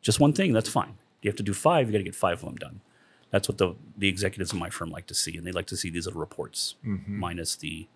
[0.00, 0.96] just one thing, that's fine.
[1.22, 2.80] You have to do five, you got to get five of them done.
[3.30, 5.76] That's what the the executives in my firm like to see, and they like to
[5.76, 7.86] see these little reports, minus the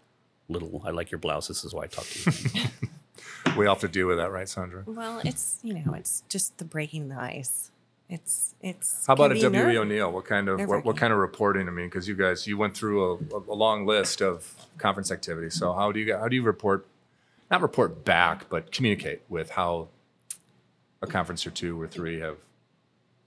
[0.49, 1.49] little "I like your blouse.
[1.49, 2.63] This is why I talk to you."
[3.57, 4.83] We all have to deal with that, right, Sandra?
[4.87, 7.71] Well, it's you know, it's just the breaking the ice.
[8.09, 9.07] It's it's.
[9.07, 10.11] How about can at be WE O'Neill?
[10.11, 11.69] What kind of what, what kind of reporting?
[11.69, 15.55] I mean, because you guys you went through a, a long list of conference activities.
[15.55, 16.87] So how do you how do you report?
[17.51, 19.89] Not report back, but communicate with how
[21.03, 22.39] a conference or two or three have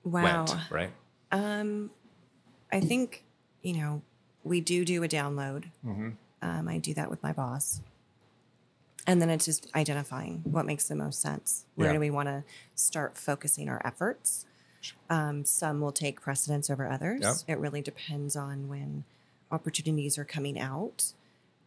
[0.04, 0.46] Wow.
[0.46, 0.56] went.
[0.72, 0.92] Right.
[1.32, 1.92] Um,
[2.76, 3.24] I think
[3.62, 4.02] you know
[4.44, 5.66] we do do a download.
[6.42, 7.82] Um, I do that with my boss,
[9.08, 11.66] and then it's just identifying what makes the most sense.
[11.76, 11.94] Where Yeah.
[11.94, 12.44] do we want to
[12.76, 14.46] start focusing our efforts?
[15.10, 17.22] Um, some will take precedence over others.
[17.22, 17.36] Yep.
[17.48, 19.04] It really depends on when
[19.50, 21.14] opportunities are coming out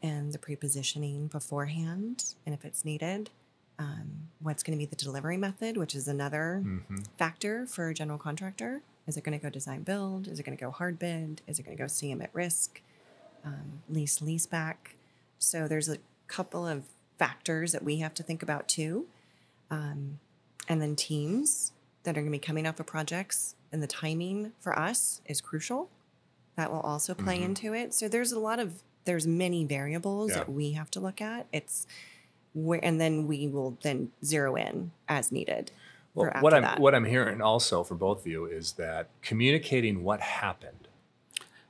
[0.00, 3.30] and the pre-positioning beforehand, and if it's needed.
[3.80, 6.64] Um, what's going to be the delivery method, which is another
[7.16, 8.82] factor for a general contractor.
[9.08, 10.28] Is it going to go design build?
[10.28, 11.40] Is it going to go hard bid?
[11.46, 12.82] Is it going to go CM at risk?
[13.44, 14.96] Um, lease lease back.
[15.38, 16.84] So there's a couple of
[17.18, 19.06] factors that we have to think about too.
[19.70, 20.20] Um,
[20.68, 24.52] and then teams that are going to be coming off of projects and the timing
[24.60, 25.88] for us is crucial.
[26.56, 27.94] That will also play into it.
[27.94, 30.38] So there's a lot of there's many variables Yeah.
[30.38, 31.46] that we have to look at.
[31.52, 31.86] It's
[32.52, 35.70] where and then we will then zero in as needed.
[36.18, 36.78] Well, for what I'm that.
[36.81, 40.74] what I'm hearing also for both of you is that communicating what happened.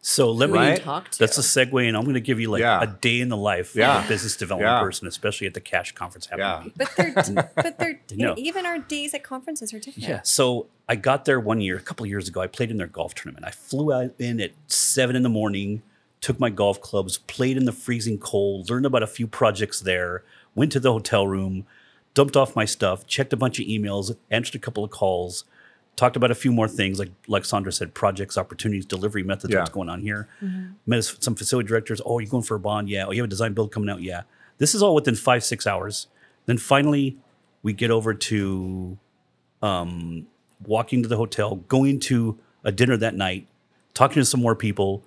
[0.01, 0.59] so let me.
[0.59, 0.81] Right.
[0.83, 1.19] talk to.
[1.19, 2.81] That's a segue, and I'm going to give you like Yeah.
[2.83, 3.99] a day in the life Yeah.
[3.99, 4.81] of a business development Yeah.
[4.81, 6.73] person, especially at the CASH conference happening.
[6.79, 6.87] Yeah.
[6.87, 8.35] But they're, but they're, No.
[8.39, 10.09] even our days at conferences are different.
[10.09, 10.21] Yeah.
[10.23, 12.41] So I got there one year, a couple of years ago.
[12.41, 13.45] I played in their golf tournament.
[13.45, 15.83] I flew out in at seven in the morning,
[16.23, 20.23] took my golf clubs, played in the freezing cold, learned about a few projects there,
[20.55, 21.67] went to the hotel room,
[22.15, 25.45] dumped off my stuff, checked a bunch of emails, answered a couple of calls,
[25.97, 29.61] talked about a few more things, like like Sandra said, projects, opportunities, delivery methods, Yeah.
[29.61, 30.29] what's going on here.
[30.87, 32.01] Met s- some facility directors.
[32.05, 32.89] Oh, you're going for a bond?
[32.89, 33.07] Yeah.
[33.07, 34.01] Oh, you have a design build coming out?
[34.03, 34.23] Yeah.
[34.59, 36.07] This is all within five, six hours.
[36.47, 37.17] Then finally,
[37.63, 38.99] we get over to
[39.63, 40.27] um,
[40.67, 43.47] walking to the hotel, going to a dinner that night,
[43.95, 45.03] talking to some more people,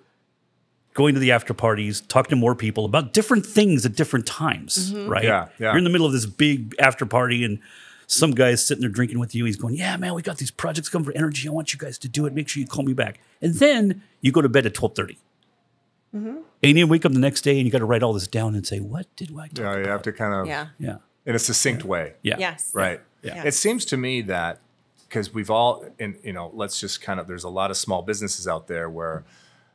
[0.93, 4.91] going to the after parties, talking to more people about different things at different times,
[4.91, 5.09] mm-hmm.
[5.09, 5.23] right?
[5.23, 5.69] Yeah, yeah.
[5.69, 7.59] You're in the middle of this big after party and
[8.07, 9.45] some guy's sitting there drinking with you.
[9.45, 11.47] He's going, Yeah, man, we got these projects coming for energy.
[11.47, 12.33] I want you guys to do it.
[12.33, 13.19] Make sure you call me back.
[13.41, 15.17] And then you go to bed at 1230.
[16.13, 16.41] Mm-hmm.
[16.63, 18.53] And you wake up the next day and you got to write all this down
[18.53, 19.87] and say, What did I talk Yeah, you about?
[19.91, 20.67] have to kind of Yeah.
[20.77, 20.97] Yeah.
[21.25, 22.13] in a succinct way.
[22.21, 22.35] Yeah.
[22.37, 22.71] Yes.
[22.73, 22.99] Right.
[23.23, 23.43] Yeah.
[23.45, 24.59] It seems to me that
[25.07, 28.01] because we've all, and you know, let's just kind of, there's a lot of small
[28.01, 29.23] businesses out there where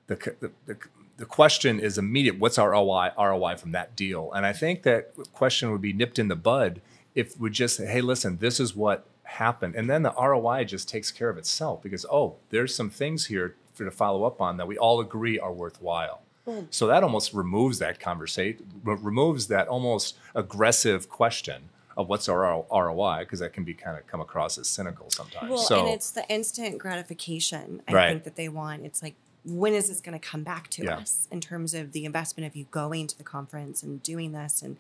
[0.08, 0.76] the, the, the,
[1.16, 2.38] the question is immediate.
[2.38, 4.32] What's our ROI, ROI from that deal?
[4.32, 6.80] And I think that question would be nipped in the bud
[7.14, 9.74] if we just say, hey, listen, this is what happened.
[9.74, 13.56] And then the ROI just takes care of itself because, oh, there's some things here
[13.72, 16.22] for to follow up on that we all agree are worthwhile.
[16.44, 16.60] Hmm.
[16.70, 23.20] So that almost removes that conversation, removes that almost aggressive question of what's our ROI
[23.20, 25.48] because that can be kind of come across as cynical sometimes.
[25.48, 28.08] Well, so and it's the instant gratification I Right.
[28.10, 28.84] think that they want.
[28.84, 29.14] It's like,
[29.46, 30.96] when is this going to come back to Yeah.
[30.98, 34.60] us in terms of the investment of you going to the conference and doing this
[34.62, 34.76] and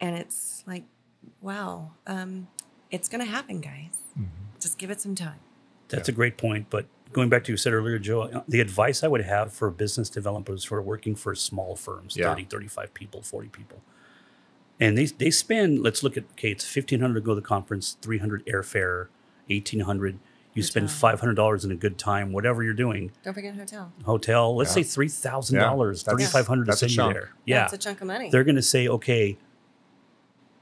[0.00, 0.84] and it's like,
[1.40, 2.48] wow, um,
[2.90, 3.96] it's going to happen, guys.
[4.12, 4.26] Mm-hmm.
[4.60, 5.40] Just give it some time.
[5.88, 6.66] That's a great point.
[6.68, 9.70] But going back to you said earlier, Joe, uh, the advice I would have for
[9.70, 12.28] business developers who are working for small firms, Yeah.
[12.28, 13.80] 30, 35 people, 40 people,
[14.78, 17.96] and they, they spend, let's look at, okay, it's 1500 to go to the conference,
[18.02, 19.06] 300 airfare,
[19.48, 20.18] 1800
[20.56, 23.92] You spend $500 in a good time, whatever you're doing, Don't forget hotel.
[24.04, 24.82] hotel, let's Yeah.
[24.82, 25.60] say $3,000, Yeah.
[25.60, 27.30] dollars, 3500 to a send you there.
[27.44, 27.60] Yeah.
[27.60, 28.30] That's a chunk of money.
[28.30, 29.36] They're going to say, okay,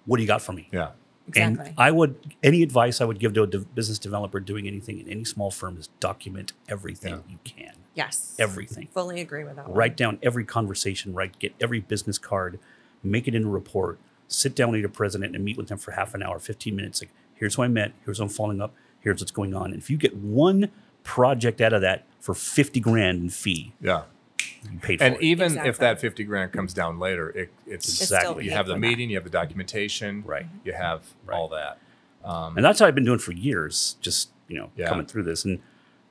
[0.05, 0.69] what do you got for me?
[0.73, 0.91] Yeah.
[1.29, 1.69] exactly.
[1.69, 4.99] And I would any advice I would give to a de- business developer doing anything
[5.01, 7.21] in any small firm is document everything Yeah.
[7.33, 7.73] you can.
[7.95, 8.35] yes.
[8.39, 8.89] Everything.
[8.93, 9.67] Fully agree with that.
[9.69, 9.75] one.
[9.77, 11.39] Write down every conversation, right?
[11.39, 12.59] Get every business card,
[13.03, 15.93] make it in a report, sit down with your president and meet with them for
[15.93, 17.01] half an hour, 15 minutes.
[17.01, 19.67] Like, here's who I met, here's who I'm following up, here's what's going on.
[19.67, 20.71] And if you get one
[21.05, 24.05] project out of that for 50 grand in fee, Yeah.
[24.73, 25.23] you paid for And it.
[25.23, 28.47] even if that 50 grand comes down later, it, it's It's Exactly.
[28.47, 28.87] you have the for that.
[28.87, 30.47] meeting, you have the documentation, Right.
[30.64, 31.37] You have Right.
[31.37, 31.79] all that.
[32.25, 34.88] Um, And that's how I've been doing for years, just you know, Yeah.
[34.88, 35.45] coming through this.
[35.45, 35.61] And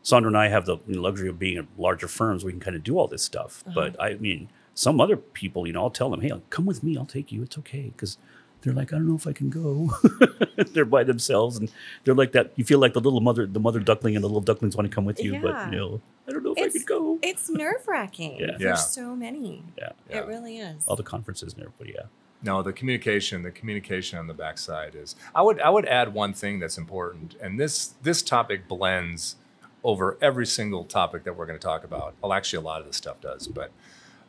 [0.03, 2.43] Sandra and I have the luxury of being at larger firms.
[2.43, 3.63] We can kind of do all this stuff.
[3.65, 3.73] Uh-huh.
[3.75, 6.97] But I mean, some other people, you know, I'll tell them, "Hey, come with me.
[6.97, 7.41] I'll take you.
[7.43, 8.17] It's okay." Because
[8.63, 9.91] they're like, "I don't know if I can go."
[10.73, 11.71] they're by themselves, and
[12.04, 12.52] they're like that.
[12.56, 14.93] You feel like the little mother, the mother duckling, and the little ducklings want to
[14.95, 15.41] come with you, Yeah.
[15.41, 17.19] but you know, I don't know if I It's- could go.
[17.21, 18.58] It's nerve wracking Yeah.
[18.58, 18.73] for Yeah.
[18.76, 19.63] so many.
[19.78, 20.19] Yeah, Yeah.
[20.19, 20.86] It really is.
[20.88, 21.93] all the conferences and everybody.
[21.95, 22.08] Yeah,
[22.41, 25.15] No, the communication, the communication on the backside is.
[25.36, 29.36] I would I would add one thing that's important, and this this topic blends
[29.84, 32.13] over every single topic that we're going to talk about.
[32.21, 33.71] Well, actually, a lot of this stuff does, but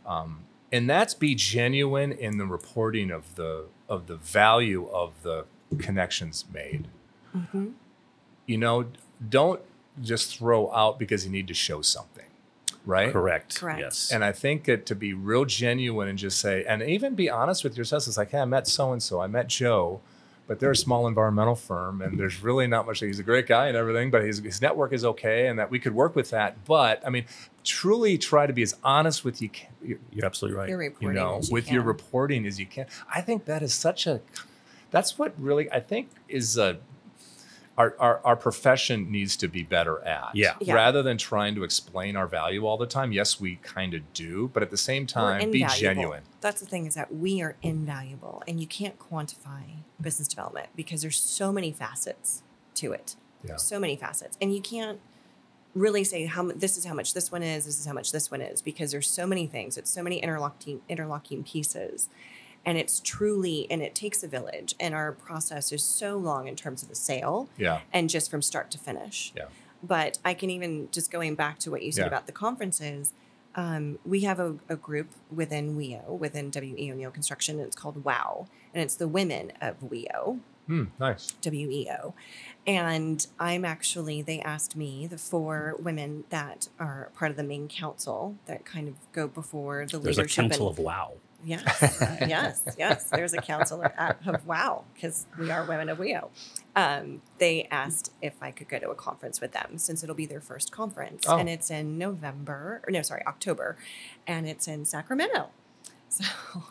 [0.04, 0.40] um,
[0.72, 5.44] and that's be genuine in the reporting of the of the value of the
[5.78, 6.88] connections made.
[7.36, 7.68] Mm-hmm.
[8.46, 8.86] You know,
[9.28, 9.60] don't
[10.02, 12.26] just throw out because you need to show something,
[12.84, 13.12] right?
[13.12, 13.56] correct.
[13.56, 13.80] Correct.
[13.80, 14.10] Yes.
[14.12, 17.64] And I think that to be real genuine and just say, and even be honest
[17.64, 20.00] with yourself, it's like, hey, I met so and so, I met Joe,
[20.46, 23.00] but they're a small environmental firm, and there's really not much.
[23.00, 25.78] He's a great guy and everything, but his, his network is okay, and that we
[25.78, 26.64] could work with that.
[26.64, 27.24] But I mean,
[27.62, 30.68] truly try to be as honest with you, can, you, You're absolutely right.
[30.68, 32.86] Your you know, you with your reporting as you can.
[33.12, 34.20] I think that is such a.
[34.90, 36.78] That's what really I think is a.
[37.76, 40.30] Our, our, our profession needs to be better at.
[40.34, 40.54] Yeah.
[40.60, 40.74] Yeah.
[40.74, 43.10] Rather than trying to explain our value all the time.
[43.10, 46.22] Yes, we kind of do, but at the same time, be genuine.
[46.40, 49.62] That's the thing is that we are invaluable, and you can't quantify
[50.00, 52.42] business development because there's so many facets
[52.74, 53.16] to it.
[53.42, 53.56] Yeah.
[53.56, 55.00] So many facets, and you can't
[55.74, 58.30] really say how this is how much this one is, this is how much this
[58.30, 59.76] one is, because there's so many things.
[59.76, 62.08] It's so many interlocking interlocking pieces,
[62.66, 64.74] and it's truly and it takes a village.
[64.80, 67.80] And our process is so long in terms of the sale, Yeah.
[67.92, 69.32] and just from start to finish.
[69.36, 69.46] Yeah.
[69.82, 72.06] But I can even just going back to what you said Yeah.
[72.08, 73.12] about the conferences.
[73.56, 78.02] Um, we have a, a group within WEO, within WE O'Neil Construction, and it's called
[78.04, 81.34] WOW, and it's the women of WEO, Hmm, nice.
[81.42, 82.14] WEO.
[82.66, 87.68] And I'm actually, they asked me, the four women that are part of the main
[87.68, 90.44] council that kind of go before the There's a leadership.
[90.44, 91.12] council and, of wow.
[91.44, 93.04] Yes, yes, yes.
[93.10, 96.28] There's a counselor at, of WOW because we are women of WEO.
[96.76, 100.26] Um, they asked if I could go to a conference with them since it'll be
[100.26, 101.36] their first conference, Oh.
[101.38, 103.76] and it's in November or no, sorry, October,
[104.26, 105.48] and it's in Sacramento.
[106.08, 106.24] So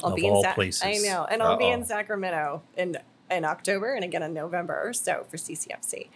[0.03, 2.97] I'll Of be in all Sa- I know, and I'll be in Sacramento in
[3.29, 4.91] in October and again in November.
[4.93, 6.07] So for CCFC.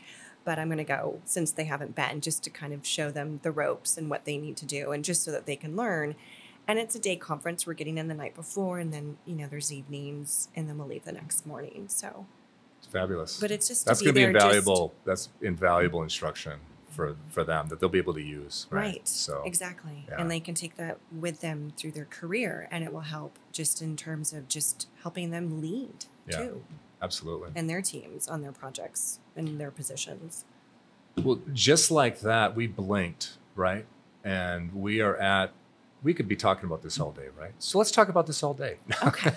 [0.45, 3.41] But I'm going to go since they haven't been, just to kind of show them
[3.43, 6.15] the ropes and what they need to do, and just so that they can learn
[6.67, 7.65] and it's a day conference.
[7.65, 10.87] We're getting in the night before, and then you know there's evenings, and then we'll
[10.87, 11.85] leave the next morning.
[11.87, 12.25] So,
[12.79, 13.39] It's fabulous.
[13.39, 14.93] but it's just that's going to be just- invaluable.
[15.05, 18.67] That's invaluable instruction for for them that they'll be able to use.
[18.69, 18.81] Right.
[18.93, 19.07] right?
[19.07, 20.19] So exactly, yeah.
[20.19, 23.81] and they can take that with them through their career, and it will help just
[23.81, 26.37] in terms of just helping them lead Yeah.
[26.37, 26.63] too,
[27.01, 27.51] absolutely.
[27.55, 30.43] and their teams on their projects and their positions.
[31.15, 33.85] Well, just like that, we blinked, right?
[34.23, 35.51] And we are at.
[36.03, 37.51] We could be talking about this all day, right?
[37.59, 38.77] So let's talk about this all day.
[39.03, 39.31] Okay.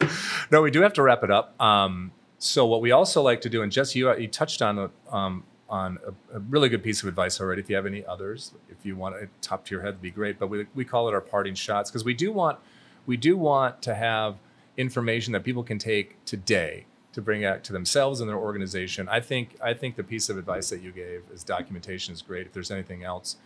[0.50, 1.60] no, we do have to wrap it up.
[1.60, 4.90] Um, so what we also like to do, and Jesse, you, you touched on a,
[5.14, 7.62] um, on a, a really good piece of advice already.
[7.62, 10.38] If you have any others, if you want it top to your head, be great.
[10.38, 12.58] But we, we call it our parting shots because we do want
[13.06, 14.36] we do want to have
[14.76, 19.08] information that people can take today to bring back to themselves and their organization.
[19.08, 22.46] I think I think the piece of advice that you gave is documentation is great.
[22.46, 23.36] If there's anything else,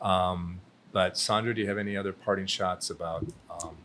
[0.00, 0.60] um,
[0.92, 3.76] but Sandra, do you have any other parting shots about um,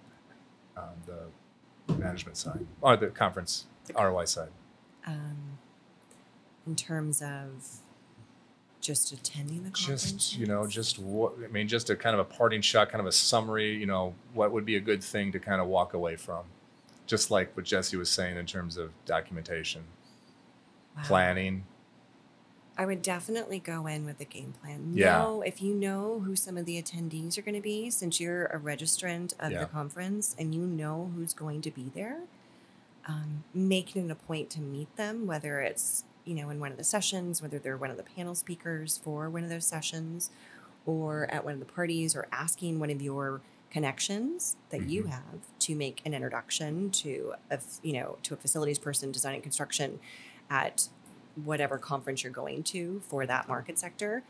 [0.78, 3.66] um, the management side or the conference
[3.97, 4.49] ROI side?
[5.06, 5.58] um,
[6.66, 7.78] in terms of
[8.80, 10.14] just attending the conference?
[10.14, 13.01] Just you know, just what I mean, just a kind of a parting shot, kind
[13.01, 13.76] of a summary.
[13.76, 16.45] You know, what would be a good thing to kind of walk away from,
[17.06, 19.84] just like what Jesse was saying in terms of documentation,
[20.95, 21.04] Wow.
[21.06, 21.64] planning.
[22.78, 24.91] I would definitely go in with a game plan.
[24.95, 25.17] Yeah.
[25.19, 28.45] Know if you know who some of the attendees are going to be, since you're
[28.47, 29.59] a registrant of Yeah.
[29.59, 32.21] the conference and you know who's going to be there,
[33.07, 36.78] um, making it a point to meet them, whether it's you know in one of
[36.78, 40.32] the sessions, whether they're one of the panel speakers for one of those sessions,
[40.86, 45.09] or at one of the parties, or asking one of your connections that you Mhm.
[45.09, 49.99] have to make an introduction to a you know to a facilities person designing construction
[50.49, 50.88] at
[51.36, 54.23] whatever conference you're going to for that market sector,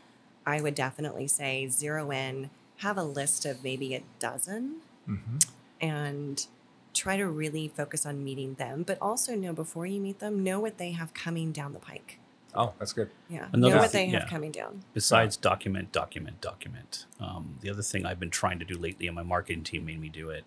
[0.46, 4.76] I would definitely say zero in, have a list of maybe a dozen,
[5.08, 5.36] Mm-hmm.
[5.80, 6.46] and
[6.94, 8.82] try to really focus on meeting them.
[8.84, 12.18] But also know before you meet them, know what they have coming down the pike.
[12.54, 13.10] Oh, that's good.
[13.28, 14.28] Yeah, Another know what thing- they have yeah.
[14.30, 14.82] coming down.
[14.94, 17.04] Besides document, document, document.
[17.20, 20.00] Um, the other thing I've been trying to do lately, and my marketing team made
[20.00, 20.44] me do it.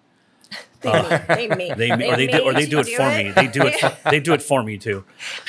[0.81, 3.31] They, Uh, they made They, or they do, or they do you it for me.
[3.31, 3.73] They do it.
[3.79, 5.03] For, they do it for me too.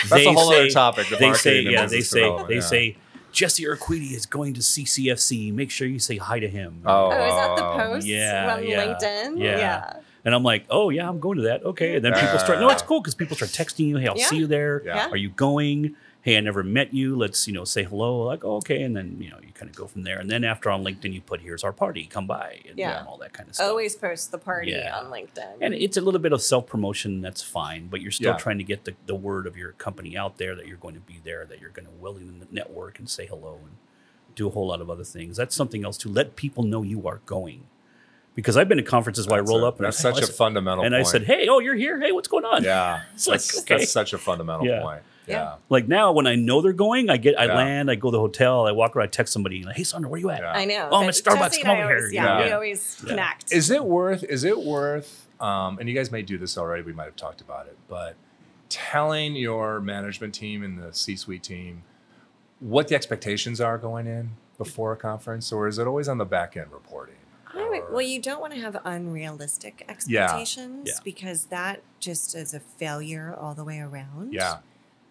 [0.08, 2.60] That's they a whole other topic, the they say, yeah, they say, they yeah.
[2.60, 2.96] say,
[3.30, 5.52] Jesse Urquidi is going to CCFC.
[5.52, 6.80] Make sure you say hi to him.
[6.86, 9.38] Oh, Oh, is that the Oh, post yeah, on yeah, LinkedIn?
[9.38, 9.92] yeah.
[10.24, 11.62] And I'm like, oh yeah, I'm going to that.
[11.64, 11.96] Okay.
[11.96, 12.58] And then people start.
[12.60, 13.96] No, it's cool because people start texting you.
[13.98, 14.26] Hey, I'll Yeah.
[14.26, 14.82] see you there.
[14.84, 14.96] Yeah.
[14.96, 15.08] Yeah.
[15.10, 15.94] Are you going?
[16.20, 17.16] Hey, I never met you.
[17.16, 18.22] Let's you know say hello.
[18.24, 20.18] Like oh, okay, and then you know you kind of go from there.
[20.18, 22.04] And then after on LinkedIn, you put here's our party.
[22.06, 23.04] Come by and Yeah.
[23.06, 23.68] all that kind of stuff.
[23.68, 24.98] Always post the party Yeah.
[24.98, 25.58] on LinkedIn.
[25.60, 27.22] And it's a little bit of self promotion.
[27.22, 28.36] That's fine, but you're still Yeah.
[28.38, 31.00] trying to get the, the word of your company out there that you're going to
[31.00, 33.76] be there, that you're going to willing to network and say hello and
[34.34, 35.36] do a whole lot of other things.
[35.36, 37.64] That's something else to let people know you are going.
[38.34, 40.12] Because I've been to conferences where That's I roll a- up and That's I, oh,
[40.12, 40.84] such I a said- fundamental.
[40.84, 41.98] and I said, "Hey, oh, you're here.
[42.00, 43.78] Hey, what's going on?" Yeah, It's like, okay.
[43.78, 44.80] that's such a fundamental Yeah.
[44.82, 45.02] point.
[45.28, 45.34] Yeah.
[45.42, 45.54] Yeah.
[45.68, 47.54] Like now, when I know they're going, I get, I Yeah.
[47.56, 50.08] land, I go to the hotel, I walk around, I text somebody, like, "Hey, Sandra,
[50.10, 50.52] where you at?" Yeah.
[50.52, 50.88] I know.
[50.90, 51.38] Oh, I'm but at Starbucks.
[51.52, 52.22] Jesse Come I over always- here.
[52.22, 52.44] Yeah, Yeah.
[52.46, 53.08] we always Yeah.
[53.10, 53.52] connect.
[53.52, 54.24] Is it worth?
[54.24, 55.26] Is it worth?
[55.40, 56.82] Um, and you guys may do this already.
[56.82, 58.16] We might have talked about it, but
[58.68, 61.82] telling your management team and the C-suite team
[62.60, 66.24] what the expectations are going in before a conference, or is it always on the
[66.24, 67.14] back end reporting?
[67.54, 70.94] I would- Or- well, you don't want to have unrealistic expectations Yeah.
[71.04, 74.32] because that just is a failure all the way around.
[74.34, 74.56] yeah,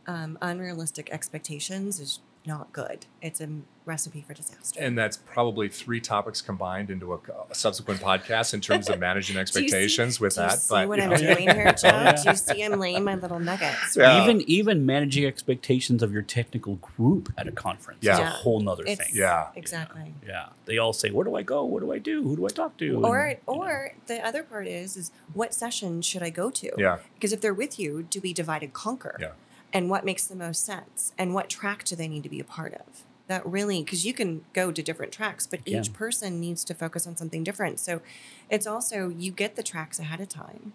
[0.07, 3.05] Um, unrealistic expectations is not good.
[3.21, 3.49] It's a
[3.85, 4.79] recipe for disaster.
[4.81, 7.17] and that's probably three topics combined into a,
[7.49, 10.59] a subsequent podcast in terms of managing Do you see- expectations with do you that.
[10.59, 11.17] see but what you I'm know.
[11.17, 11.87] doing here, Joe?
[11.89, 12.15] Yeah.
[12.23, 13.97] Do you see I'm laying my little nuggets?
[13.97, 14.23] Yeah.
[14.23, 18.19] Even even managing expectations of your technical group at a conference is Yeah.
[18.21, 19.15] a whole nother It's- thing.
[19.15, 19.47] Yeah.
[19.55, 20.13] Exactly.
[20.25, 20.47] Yeah.
[20.65, 21.65] They all say, Where do I go?
[21.65, 22.23] What do I do?
[22.23, 23.03] Who do I talk to?
[23.05, 26.49] Or And, you know, or the other part is is what session should I go
[26.51, 26.71] to?
[26.77, 26.99] Yeah.
[27.15, 29.17] Because if they're with you, do we divide and conquer?
[29.19, 29.31] Yeah.
[29.74, 31.13] And what makes the most sense?
[31.18, 33.03] And what track do they need to be a part of?
[33.28, 36.74] That really, because you can go to different tracks, but You each person needs to
[36.74, 37.80] focus on something different.
[37.80, 38.01] So
[38.49, 40.74] it's also, you get the tracks ahead of time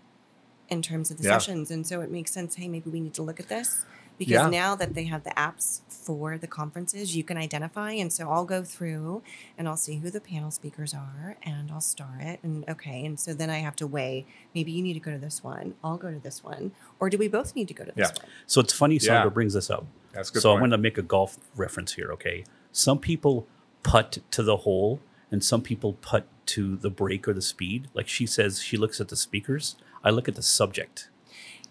[0.69, 1.39] in terms of the Yeah.
[1.39, 1.71] sessions.
[1.71, 3.87] And so it makes sense hey, maybe we need to look at this.
[4.25, 4.49] Because Yeah.
[4.51, 7.91] now that they have the apps for the conferences, you can identify.
[7.93, 9.23] And so I'll go through
[9.59, 12.39] and I'll see who the panel speakers are and I'll star it.
[12.45, 13.05] And okay.
[13.05, 15.75] And so then I have to weigh maybe you need to go to this one,
[15.83, 16.71] I'll go to this one.
[17.01, 18.23] Or do we both need to go to this Yeah.
[18.23, 18.31] one?
[18.47, 19.35] So it's funny Sandra Yeah.
[19.35, 19.87] brings this up.
[20.13, 20.43] That's good.
[20.43, 20.57] so point.
[20.57, 22.45] I'm going to make a golf reference here, okay?
[22.71, 23.47] Some people
[23.83, 25.01] putt to the hole
[25.31, 27.89] and some people putt to the break or the speed.
[27.95, 29.77] Like she says she looks at the speakers.
[30.05, 31.09] I look at the subject.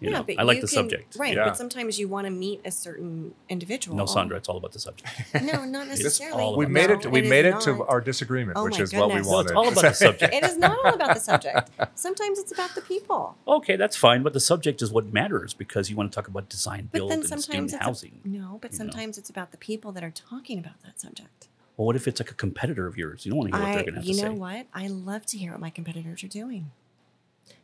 [0.02, 1.16] You know, I like you the can- subject.
[1.16, 1.34] Right.
[1.36, 1.44] Yeah.
[1.44, 3.96] But sometimes you want to meet a certain individual.
[3.96, 5.10] No, Sandra, it's all about the subject.
[5.42, 6.42] No, not necessarily.
[6.42, 7.06] all we about made No, it.
[7.10, 9.26] We is made it to our disagreement, Oh which my is what we goodness.
[9.28, 9.50] No, wanted.
[9.50, 10.34] it's all about the subject.
[10.34, 11.70] It is not all about the subject.
[11.94, 13.36] Sometimes it's about the people.
[13.46, 16.48] Okay, that's fine, but the subject is what matters because you want to talk about
[16.48, 18.20] design, But build, then and sometimes student it's a- housing.
[18.24, 18.84] no, but you know.
[18.84, 21.48] sometimes it's about the people that are talking about that subject.
[21.76, 23.24] Well, what if it's like a competitor of yours?
[23.24, 24.66] You don't want to hear what I, they're going to have you know what?
[24.74, 26.70] I love to hear what my competitors are doing.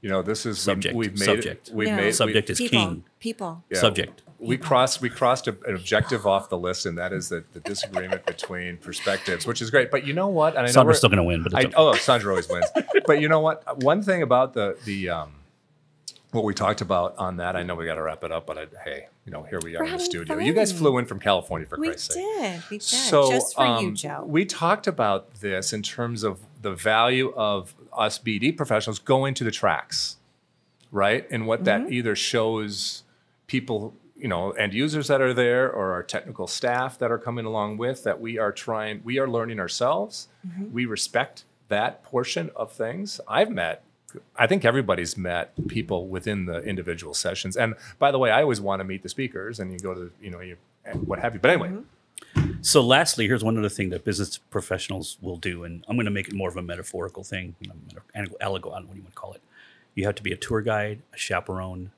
[0.01, 1.69] You know, this is Subject, We, have made subject.
[1.69, 1.75] it.
[1.75, 1.97] We've No.
[1.97, 3.05] made Subject we, is people, king.
[3.21, 3.65] people.
[3.71, 4.23] yeah, Subject.
[4.41, 5.01] We crossed.
[5.01, 8.77] We crossed a, an objective off the list, and that is the, the disagreement between
[8.77, 9.91] perspectives, which is great.
[9.91, 10.51] But you know what?
[10.55, 11.73] And I know Sandra's we're- still going to win, but I, okay.
[11.77, 12.67] oh, Sandra always wins.
[13.07, 13.83] but you know what?
[13.83, 15.33] One thing about the the um,
[16.31, 18.59] what we talked about on that, I know we got to wrap it up, but
[18.59, 20.39] I, hey, you know, here we are We're in the having studio.
[20.39, 22.23] You guys flew in from California for We Christ's sake.
[22.23, 22.63] did.
[22.71, 22.83] We did.
[22.83, 24.25] So, Just for you, um, Joe.
[24.27, 29.45] we talked about this in terms of the value of us BD professionals go into
[29.45, 30.17] the tracks,
[30.91, 31.27] right?
[31.31, 31.85] And what Mm-hmm.
[31.85, 33.03] that either shows
[33.47, 37.45] people, you know, end users that are there or our technical staff that are coming
[37.45, 40.29] along with that we are trying, we are learning ourselves.
[40.47, 40.73] Mm-hmm.
[40.73, 43.21] We respect that portion of things.
[43.29, 43.83] I've met
[44.37, 47.59] I think everybody's met people within the individual sessions.
[47.59, 50.11] And by the way, I always want to meet the speakers, and you go to
[50.21, 50.57] you know you
[51.05, 51.41] what have you.
[51.41, 51.73] But anyway,
[52.61, 56.11] So, lastly, here's one other thing that business professionals will do, and I'm going to
[56.11, 59.13] make it more of a metaphorical thing, know, I don't know what you want to
[59.13, 59.43] call it.
[59.95, 61.93] You have to be a tour guide, a chaperone,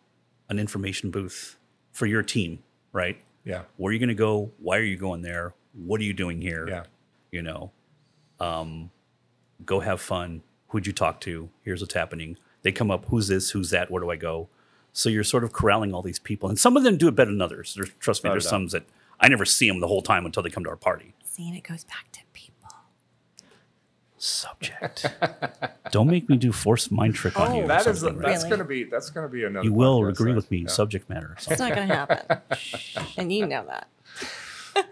[0.48, 1.56] an information booth
[1.92, 2.60] for your team,
[2.92, 3.18] right?
[3.44, 4.50] yeah, Where are you going to go?
[4.58, 5.54] Why are you going there?
[5.72, 6.68] What are you doing here?
[6.68, 6.84] yeah,
[7.30, 7.70] You know,
[8.38, 8.90] um,
[9.64, 10.42] go have fun.
[10.68, 11.48] Who'd you talk to?
[11.62, 12.36] Here's what's happening.
[12.62, 13.06] They come up.
[13.06, 13.50] Who's this?
[13.50, 13.90] Who's that?
[13.90, 14.48] Where do I go?
[14.92, 17.30] So you're sort of corralling all these people, and some of them do it better
[17.30, 17.74] than others.
[17.74, 18.82] There's, trust me, there's some that
[19.20, 21.14] I never see them the whole time until they come to our party.
[21.24, 22.70] Seeing it goes back to people.
[24.18, 25.06] Subject.
[25.92, 27.62] Don't make me do force mind trick on Oh, you.
[27.64, 28.26] or that is something, right?
[28.32, 28.50] that's Really?
[28.56, 29.64] gonna be that's gonna be another.
[29.64, 30.36] You will podcast, agree right?
[30.36, 30.58] with me.
[30.58, 30.68] Yeah.
[30.68, 31.34] Subject matter.
[31.38, 32.38] It's not going to happen.
[33.16, 33.88] and you know that.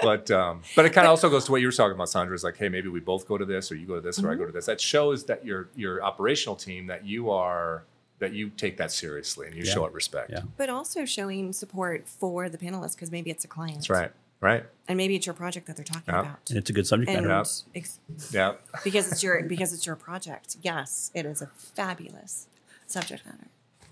[0.01, 2.35] but um, but it kind of also goes to what you were talking about, Sandra.
[2.35, 4.29] Is like, hey, maybe we both go to this, or you go to this, or
[4.29, 4.41] I Mm-hmm.
[4.41, 4.65] go to this.
[4.67, 7.85] That shows that your your operational team that you are
[8.19, 9.73] that you take that seriously and you Yeah.
[9.75, 10.31] show it respect.
[10.31, 10.41] Yeah.
[10.57, 13.77] But also showing support for the panelists because maybe it's a client.
[13.77, 14.11] That's right.
[14.41, 14.65] Right.
[14.87, 16.21] And maybe it's your project that they're talking Yeah.
[16.21, 16.49] about.
[16.49, 17.35] And it's a good subject And matter.
[17.75, 17.79] Yeah.
[17.81, 17.99] ex-
[18.31, 18.53] Yeah.
[18.85, 20.57] because it's your because it's your project.
[20.63, 22.47] Yes, it is a fabulous
[22.87, 23.49] subject matter.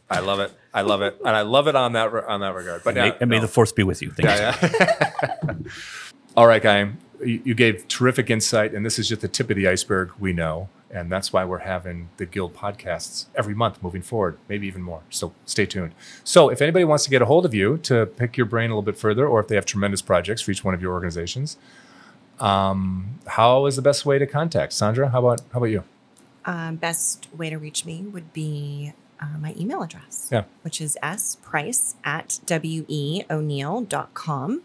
[0.08, 0.52] I love it.
[0.72, 2.84] I love it, and I love it on that re- on that regard.
[2.84, 3.42] But May, yeah, and may no.
[3.42, 4.12] the force be with you.
[4.12, 4.34] Thank you.
[4.36, 5.54] Yeah, yeah.
[6.36, 6.92] All right, guy.
[7.24, 10.12] You you gave terrific insight, and this is just the tip of the iceberg.
[10.20, 14.66] We know, and that's why we're having the Guild podcasts every month moving forward, maybe
[14.66, 15.02] even more.
[15.10, 15.92] So stay tuned.
[16.24, 18.72] So, if anybody wants to get a hold of you to pick your brain a
[18.72, 21.56] little bit further, or if they have tremendous projects for each one of your organizations,
[22.40, 25.10] um, how is the best way to contact Sandra?
[25.10, 25.84] How about how about you?
[26.44, 30.44] Um, best way to reach me would be uh, my email address, Yeah.
[30.62, 34.62] which is sprice at weoneil.com.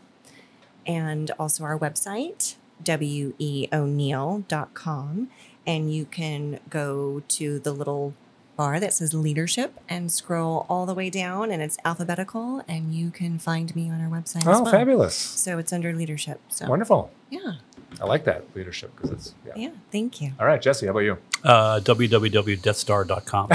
[0.88, 5.30] And also our website, weoneil.com.
[5.68, 8.14] And you can go to the little
[8.58, 12.64] bar that says leadership and scroll all the way down, and it's alphabetical.
[12.68, 14.72] And you can find me on our website as Oh, well.
[14.72, 15.16] fabulous!
[15.16, 16.40] So it's under leadership.
[16.50, 17.12] So Wonderful.
[17.30, 17.54] yeah,
[18.02, 19.54] I like that leadership because it's yeah.
[19.56, 19.70] yeah.
[19.92, 20.32] Thank you.
[20.40, 21.18] All right, Jesse, how about you?
[21.44, 23.48] Uh, www.deathstar.com.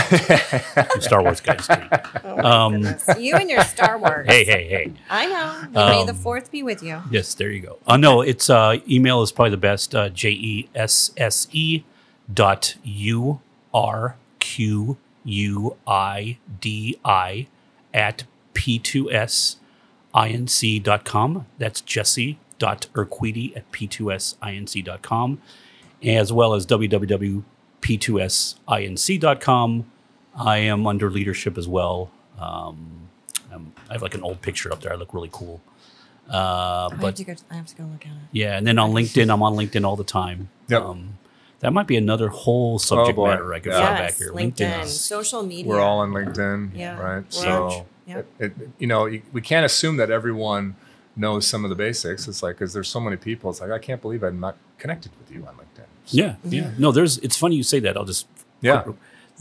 [0.95, 1.67] I'm Star Wars guys.
[1.67, 1.75] too.
[2.37, 2.83] Um,
[3.19, 4.27] You and your Star Wars.
[4.29, 4.93] hey, hey, hey.
[5.09, 5.69] I know.
[5.89, 7.01] May the Um, fourth be with you.
[7.11, 7.79] Yes, there you go.
[7.87, 9.95] Uh, no, it's uh, email is probably the best.
[9.95, 11.83] Uh, J E S S E
[12.33, 13.41] dot U
[13.73, 17.47] R Q U I D I
[17.93, 18.25] at
[18.55, 19.57] P2S
[20.15, 21.47] inc dot com.
[21.59, 25.41] That's Jesse dot Urquidi at P2S inc dot com,
[26.03, 29.91] as well as www.p2sinc dot com.
[30.39, 32.11] I am under leadership as well.
[32.39, 33.09] Um,
[33.53, 34.93] I'm, I have like an old picture up there.
[34.93, 35.63] I look really cool.
[36.31, 37.35] Uh, I have to go.
[37.51, 38.19] I have to go look at it.
[38.33, 40.51] yeah, and then on LinkedIn, I'm on LinkedIn all the time.
[40.69, 40.83] Yep.
[40.83, 41.19] Um,
[41.67, 43.27] that might be another whole oh, subject boy.
[43.27, 43.79] matter I could Yeah.
[43.81, 44.33] fly yes, back here.
[44.33, 45.67] LinkedIn, is- social media.
[45.67, 46.97] We're all on LinkedIn, Yeah.
[46.97, 47.25] right?
[47.25, 48.27] We're So, on- yep.
[48.39, 50.77] it, it, you know, we can't assume that everyone
[51.17, 52.29] knows some of the basics.
[52.29, 53.51] It's like because there's so many people.
[53.51, 55.87] It's like I can't believe I'm not connected with you on LinkedIn.
[56.07, 56.63] Yeah, yeah.
[56.63, 56.81] Mm-hmm.
[56.83, 57.19] No, there's.
[57.19, 57.97] It's funny you say that.
[57.97, 58.29] I'll just.
[58.61, 58.85] Yeah.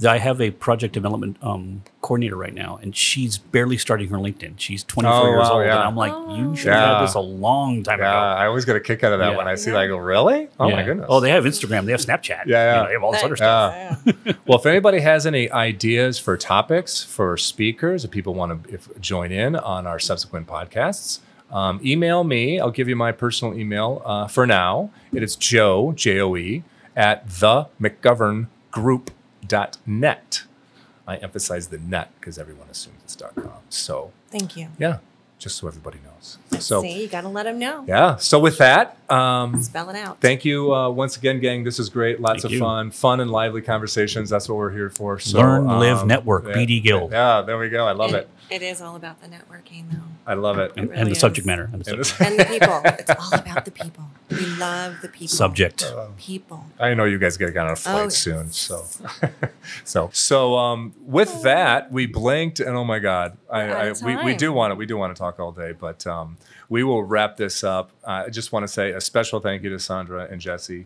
[0.03, 4.55] I have a project development um, coordinator right now, and she's barely starting her LinkedIn.
[4.57, 5.71] She's 24 Oh, years wow, old, and.
[5.71, 6.35] I'm like, Oh.
[6.35, 6.95] you should have Yeah.
[6.97, 8.41] had this a long time Yeah, ago.
[8.41, 9.37] I always get a kick out of that Yeah.
[9.37, 9.77] when I see Yeah.
[9.77, 10.49] like, oh, really?
[10.59, 11.05] Oh my goodness.
[11.07, 11.85] Oh, they have Instagram.
[11.85, 12.45] They have Snapchat.
[12.45, 12.71] Yeah, yeah.
[12.75, 14.01] You know, they have all this other stuff.
[14.05, 14.33] Yeah.
[14.45, 18.89] well, if anybody has any ideas for topics for speakers, if people want to if,
[18.99, 21.19] join in on our subsequent podcasts,
[21.51, 22.59] um, email me.
[22.59, 24.89] I'll give you my personal email uh, for now.
[25.13, 26.63] It is Joe, J O E,
[26.97, 27.67] at the
[29.47, 30.43] McGovernGroup.net.
[31.07, 33.51] I emphasize the net because everyone assumes it's .com.
[33.69, 34.69] So, Thank you.
[34.79, 34.97] yeah,
[35.37, 36.39] just so everybody knows.
[36.59, 37.85] So, See, you got to let them know.
[37.87, 38.15] yeah.
[38.15, 40.19] So, with that, um, Spell it out.
[40.19, 41.63] Thank you uh, once again, gang.
[41.63, 42.19] This is great.
[42.19, 42.59] Lots Thank of you.
[42.59, 44.31] fun, fun and lively conversations.
[44.31, 45.19] That's what we're here for.
[45.19, 47.11] So, Learn, live, network, yeah, BD Guild.
[47.11, 47.85] Yeah, there we go.
[47.85, 48.29] I love And it.
[48.49, 50.73] It is all about the networking, though, I love it.
[50.77, 51.19] And, really and the is.
[51.19, 51.69] subject matter.
[51.73, 52.81] And the subject, and the people.
[52.85, 54.03] it's all about the people.
[54.29, 55.27] We love the people.
[55.29, 55.91] subject.
[56.17, 56.65] People.
[56.79, 58.55] I know you guys get on a flight Oh, soon, yes.
[58.57, 58.85] so
[59.83, 64.23] so so um, with that we blinked and oh my god, I, We're I we,
[64.23, 66.37] we do want to we do want to talk all day, but um,
[66.69, 67.91] we will wrap this up.
[68.03, 70.85] Uh, I just want to say a special thank you to Sandra and Jesse,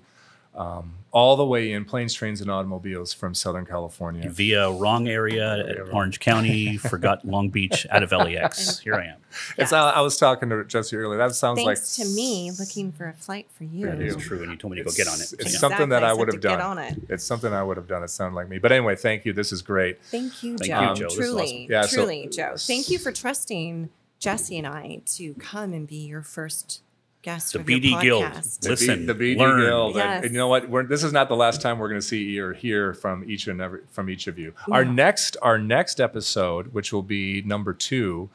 [0.55, 4.29] um, all the way in planes, trains, and automobiles from Southern California.
[4.29, 5.79] Via wrong area at.
[5.93, 8.79] Orange County, forgot Long Beach out of LAX.
[8.83, 9.17] Here I am.
[9.57, 9.73] It's Yes.
[9.73, 11.17] I, I was talking to Jesse earlier.
[11.17, 13.85] That sounds Thanks like to me looking for a flight for you.
[13.87, 15.21] That is true, and you told me to go get on it.
[15.21, 15.57] It's So, yeah.
[15.57, 16.61] something that Exactly, I I would have to get done.
[16.61, 17.01] on it.
[17.09, 18.03] It's something I would have done.
[18.03, 18.57] It sounded like me.
[18.59, 19.33] But anyway, thank you.
[19.33, 20.03] This is great.
[20.05, 20.89] Thank you, Thank Joe.
[20.89, 21.05] you, Joe.
[21.07, 21.65] This Truly, awesome.
[21.71, 22.53] Yeah, so- truly, Joe.
[22.57, 23.89] Thank you for trusting
[24.19, 26.81] Jesse and I to come and be your first
[27.21, 28.23] guest The of your BD Guild.
[28.23, 28.59] podcast.
[28.61, 29.59] The Listen, B, the BD learn.
[29.61, 29.95] Guild.
[29.95, 30.05] Yes.
[30.17, 30.69] And, and you know what?
[30.69, 33.47] We're, this is not the last time we're going to see or hear from each
[33.47, 34.53] and every from each of you.
[34.71, 38.29] Our next our next episode, which will be number two,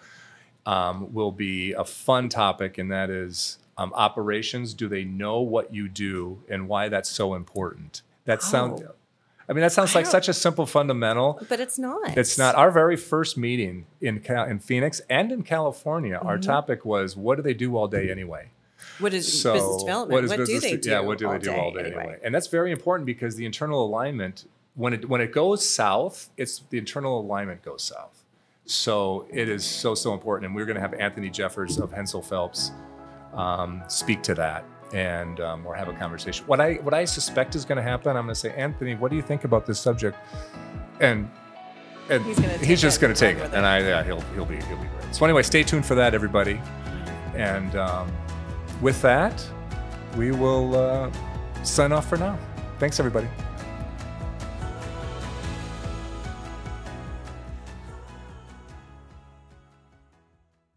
[0.67, 4.75] um, will be a fun topic, and that is um, operations.
[4.75, 8.03] Do they know what you do and why that's so important?
[8.25, 8.83] That sounds.
[8.83, 8.95] Oh.
[9.47, 11.39] I mean, that sounds like such a simple fundamental.
[11.51, 12.17] But it's not.
[12.17, 12.55] It's not.
[12.55, 16.51] Our very first meeting in Cal- in Phoenix and in California, our Mm-hmm.
[16.51, 18.49] topic was what do they do all day anyway?
[18.99, 20.13] What is So business development?
[20.13, 20.91] What, What, is business do they do?
[20.91, 22.19] Yeah, what do they do all day anyway?
[22.23, 26.63] And that's very important because the internal alignment, when it when it goes south, it's
[26.71, 28.25] the internal alignment goes south.
[28.67, 32.23] So it is so so important, and we're going to have Anthony Jeffers of Hensel
[32.23, 32.71] Phelps
[33.35, 36.47] um, speak to that, and um, or have a conversation.
[36.47, 39.11] What I what I suspect is going to happen, I'm going to say, Anthony, what
[39.11, 40.17] do you think about this subject?
[41.01, 41.31] And
[42.09, 43.67] and He's gonna take he's just going to take it, and.
[43.67, 45.15] I yeah, he'll he'll be he'll be great.
[45.15, 46.61] So anyway, stay tuned for that, everybody.
[47.35, 48.13] And um,
[48.81, 49.45] with that,
[50.17, 51.11] we will uh,
[51.63, 52.39] sign off for now.
[52.79, 53.29] Thanks, everybody.